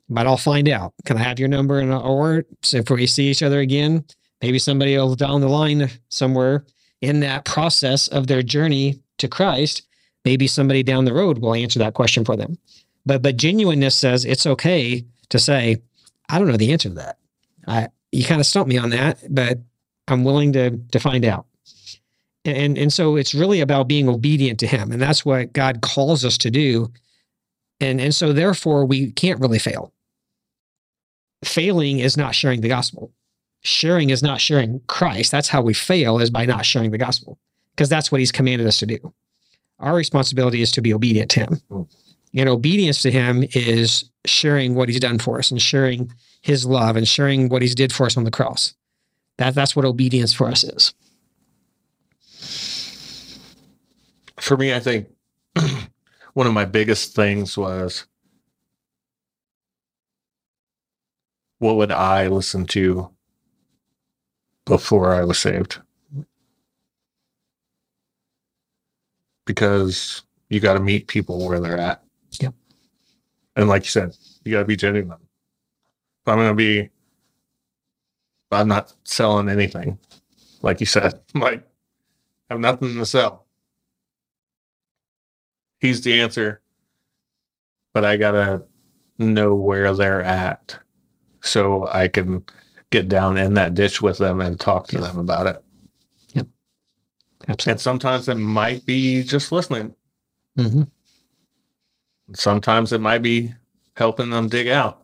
[0.08, 0.92] But I'll find out.
[1.04, 1.78] Can I have your number?
[1.78, 4.04] And or so if we see each other again,
[4.42, 6.64] maybe somebody else down the line somewhere
[7.00, 9.82] in that process of their journey to Christ,
[10.24, 12.58] maybe somebody down the road will answer that question for them.
[13.06, 15.82] But but genuineness says it's okay to say,
[16.28, 17.18] I don't know the answer to that.
[17.66, 19.58] I you kind of stumped me on that, but
[20.08, 21.46] I'm willing to to find out.
[22.44, 24.92] And and so it's really about being obedient to him.
[24.92, 26.92] And that's what God calls us to do.
[27.80, 29.92] And and so therefore we can't really fail.
[31.44, 33.12] Failing is not sharing the gospel.
[33.62, 35.30] Sharing is not sharing Christ.
[35.30, 37.38] That's how we fail is by not sharing the gospel.
[37.74, 39.12] Because that's what he's commanded us to do.
[39.78, 41.60] Our responsibility is to be obedient to him.
[41.68, 41.82] Hmm.
[42.34, 46.12] And obedience to him is sharing what he's done for us and sharing
[46.42, 48.74] his love and sharing what he's did for us on the cross.
[49.38, 50.94] That that's what obedience for us is.
[54.40, 55.08] For me, I think
[56.34, 58.04] one of my biggest things was
[61.58, 63.10] what would I listen to
[64.66, 65.80] before I was saved?
[69.46, 72.03] Because you got to meet people where they're at.
[73.56, 75.12] And like you said, you got to be genuine.
[75.12, 76.90] If I'm going to be,
[78.50, 79.98] I'm not selling anything.
[80.62, 81.66] Like you said, like,
[82.50, 83.46] I have nothing to sell.
[85.80, 86.60] He's the answer,
[87.92, 88.64] but I got to
[89.18, 90.78] know where they're at
[91.42, 92.44] so I can
[92.90, 95.64] get down in that ditch with them and talk to them about it.
[96.32, 96.46] Yep.
[97.48, 97.70] Absolutely.
[97.72, 99.94] And sometimes it might be just listening.
[100.56, 100.84] hmm
[102.32, 103.52] Sometimes it might be
[103.96, 105.02] helping them dig out.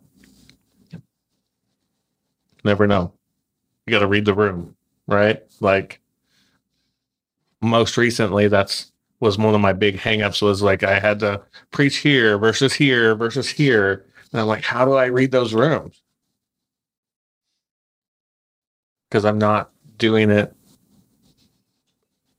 [2.65, 3.13] Never know.
[3.87, 4.75] You got to read the room,
[5.07, 5.43] right?
[5.61, 6.01] Like
[7.61, 11.99] most recently, that's was one of my big hangups was like I had to preach
[11.99, 14.07] here versus here versus here.
[14.33, 16.03] And I'm like, how do I read those rooms?
[19.09, 20.55] Because I'm not doing it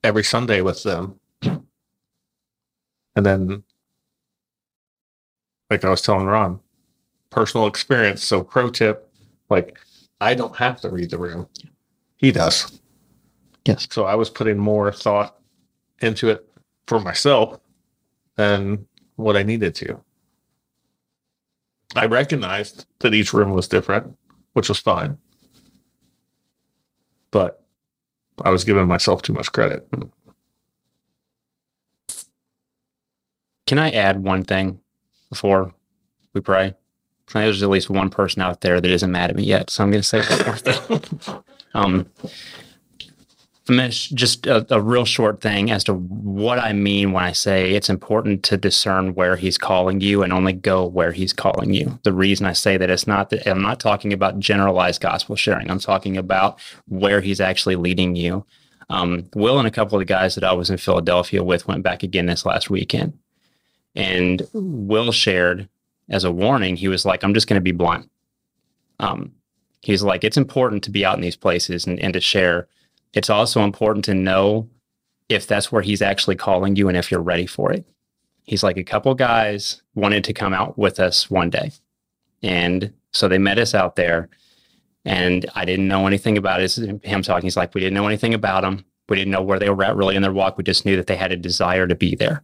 [0.03, 1.19] every Sunday with them.
[1.43, 3.63] And then
[5.71, 6.59] like I was telling Ron,
[7.29, 8.23] personal experience.
[8.23, 9.09] So pro tip,
[9.49, 9.79] like
[10.19, 11.47] I don't have to read the room.
[12.17, 12.79] He does.
[13.65, 13.87] Yes.
[13.89, 15.37] So I was putting more thought
[16.01, 16.47] into it
[16.87, 17.59] for myself
[18.35, 19.99] than what I needed to.
[21.95, 24.17] I recognized that each room was different,
[24.53, 25.17] which was fine.
[27.31, 27.63] But
[28.43, 29.87] I was giving myself too much credit.
[33.67, 34.81] Can I add one thing
[35.31, 35.73] before
[36.33, 36.75] we pray?
[37.33, 39.83] I there's at least one person out there that isn't mad at me yet, so
[39.83, 41.01] I'm going to say thing.
[41.73, 42.05] um,
[43.69, 47.23] I'm gonna sh- just a, a real short thing as to what I mean when
[47.23, 51.31] I say it's important to discern where he's calling you and only go where he's
[51.31, 51.99] calling you.
[52.03, 55.69] The reason I say that it's not that I'm not talking about generalized gospel sharing.
[55.69, 58.45] I'm talking about where he's actually leading you.
[58.89, 61.83] Um, Will and a couple of the guys that I was in Philadelphia with went
[61.83, 63.13] back again this last weekend.
[63.95, 65.67] And Will shared
[66.09, 68.09] as a warning, he was like, I'm just going to be blunt.
[68.99, 69.33] Um,
[69.81, 72.67] he's like, it's important to be out in these places and, and to share.
[73.13, 74.69] It's also important to know
[75.29, 77.85] if that's where he's actually calling you and if you're ready for it.
[78.43, 81.71] He's like, a couple guys wanted to come out with us one day.
[82.43, 84.29] And so they met us out there.
[85.05, 86.75] And I didn't know anything about it.
[87.03, 88.85] Him talking, he's like, we didn't know anything about them.
[89.09, 90.57] We didn't know where they were at really in their walk.
[90.57, 92.43] We just knew that they had a desire to be there.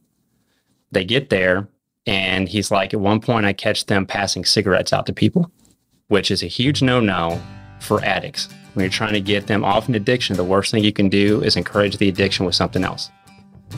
[0.91, 1.67] They get there,
[2.05, 5.51] and he's like, at one point, I catch them passing cigarettes out to people,
[6.07, 7.41] which is a huge no no
[7.79, 8.47] for addicts.
[8.73, 11.43] When you're trying to get them off an addiction, the worst thing you can do
[11.43, 13.09] is encourage the addiction with something else.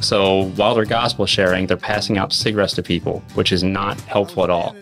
[0.01, 4.43] So while they're gospel sharing, they're passing out cigarettes to people, which is not helpful
[4.43, 4.75] at all.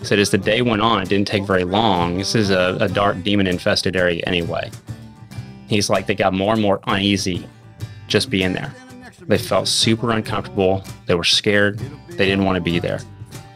[0.00, 2.18] He Said as the day went on, it didn't take very long.
[2.18, 4.70] This is a, a dark demon infested area anyway.
[5.68, 7.46] He's like, they got more and more uneasy
[8.06, 8.72] just being there.
[9.28, 10.82] They felt super uncomfortable.
[11.06, 11.78] They were scared.
[12.08, 12.98] They didn't want to be there.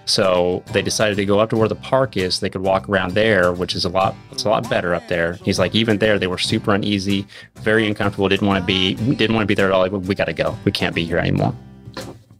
[0.04, 2.40] So they decided to go up to where the park is.
[2.40, 4.14] They could walk around there, which is a lot.
[4.30, 5.34] It's a lot better up there.
[5.44, 7.26] He's like, even there, they were super uneasy,
[7.60, 8.28] very uncomfortable.
[8.28, 8.94] Didn't want to be.
[8.94, 9.80] Didn't want to be there at all.
[9.80, 10.56] Like, we got to go.
[10.64, 11.54] We can't be here anymore.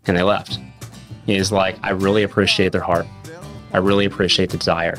[0.06, 0.58] And they left.
[1.24, 3.06] He's like, I really appreciate their heart.
[3.72, 4.98] I really appreciate the desire,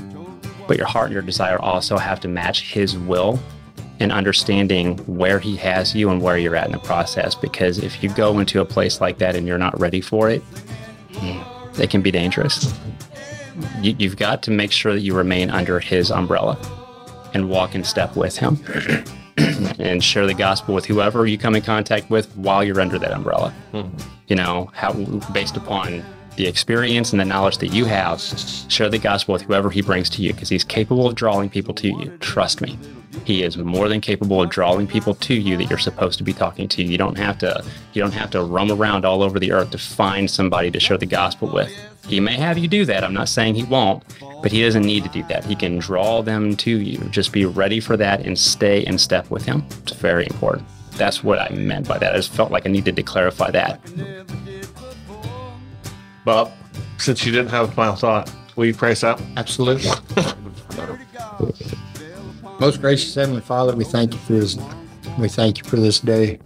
[0.68, 3.39] but your heart and your desire also have to match His will
[3.99, 7.36] and understanding where He has you and where you're at in the process.
[7.36, 10.41] Because if you go into a place like that and you're not ready for it,
[11.80, 12.74] it can be dangerous.
[13.82, 16.57] You, you've got to make sure that you remain under His umbrella
[17.34, 18.60] and walk in step with Him
[19.80, 23.11] and share the gospel with whoever you come in contact with while you're under that
[23.11, 23.53] umbrella.
[23.74, 24.10] Mm-hmm.
[24.28, 24.94] You know, how
[25.34, 26.03] based upon
[26.35, 28.22] the experience and the knowledge that you have,
[28.69, 31.73] share the gospel with whoever He brings to you because He's capable of drawing people
[31.76, 32.18] to you.
[32.19, 32.77] Trust me.
[33.26, 36.34] He is more than capable of drawing people to you that you're supposed to be
[36.34, 36.84] talking to.
[36.84, 39.77] You don't have to you don't have to roam around all over the earth to
[39.77, 41.72] find somebody to share the gospel with.
[42.07, 43.03] He may have you do that.
[43.03, 44.03] I'm not saying he won't,
[44.41, 45.45] but he doesn't need to do that.
[45.45, 46.97] He can draw them to you.
[47.11, 49.64] Just be ready for that and stay in step with him.
[49.84, 50.68] It's very important.
[50.97, 52.14] that's what I meant by that.
[52.14, 53.80] I just felt like I needed to clarify that.
[56.26, 56.52] Bob,
[56.98, 59.22] since you didn't have a final thought, will you pray us out?
[59.36, 59.90] Absolutely.
[62.60, 64.58] Most gracious Heavenly Father, we thank you for this.
[65.20, 66.40] We thank you for this day.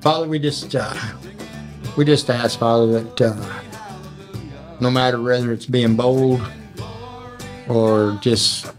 [0.00, 0.94] Father, we just uh,
[1.96, 3.60] we just ask, Father, that uh,
[4.80, 6.42] no matter whether it's being bold
[7.68, 8.72] or just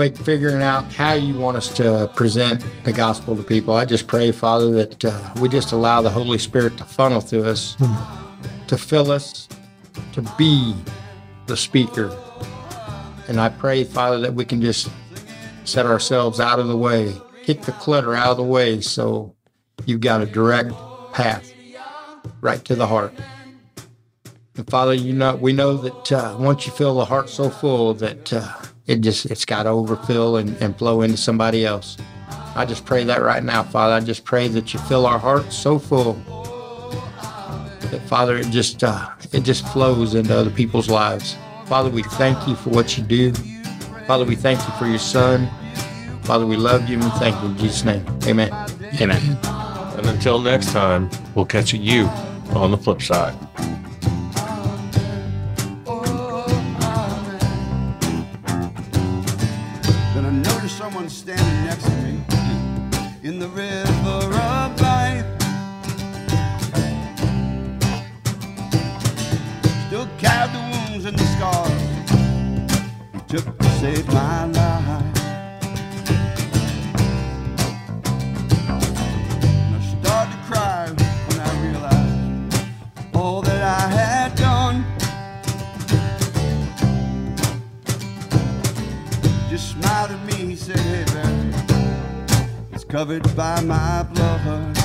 [0.00, 4.06] fi- figuring out how you want us to present the gospel to people, I just
[4.06, 7.76] pray, Father, that uh, we just allow the Holy Spirit to funnel through us,
[8.68, 9.48] to fill us,
[10.12, 10.74] to be
[11.46, 12.16] the speaker.
[13.28, 14.90] And I pray, Father, that we can just
[15.64, 17.14] set ourselves out of the way,
[17.44, 19.34] kick the clutter out of the way so
[19.84, 20.72] you've got a direct
[21.12, 21.52] path
[22.40, 23.12] right to the heart.
[24.56, 27.94] And Father, you know we know that uh, once you fill the heart so full
[27.94, 28.52] that uh,
[28.90, 31.96] it just it's got to overfill and, and flow into somebody else.
[32.56, 33.94] I just pray that right now, Father.
[33.94, 36.14] I just pray that you fill our hearts so full
[37.90, 41.36] that Father, it just uh, it just flows into other people's lives.
[41.66, 43.32] Father, we thank you for what you do.
[44.08, 45.48] Father, we thank you for your Son.
[46.22, 48.04] Father, we love you and thank you in Jesus' name.
[48.26, 48.52] Amen.
[49.00, 49.20] Amen.
[49.96, 52.06] And until next time, we'll catch you
[52.54, 53.36] on the flip side.
[73.30, 75.16] Took to save my life.
[79.54, 80.88] And I started to cry
[81.28, 82.66] when I realized
[83.14, 84.84] all that I had done.
[89.48, 90.34] just smiled at me.
[90.34, 91.54] He said, Hey, Barry,
[92.72, 94.79] it's covered by my blood.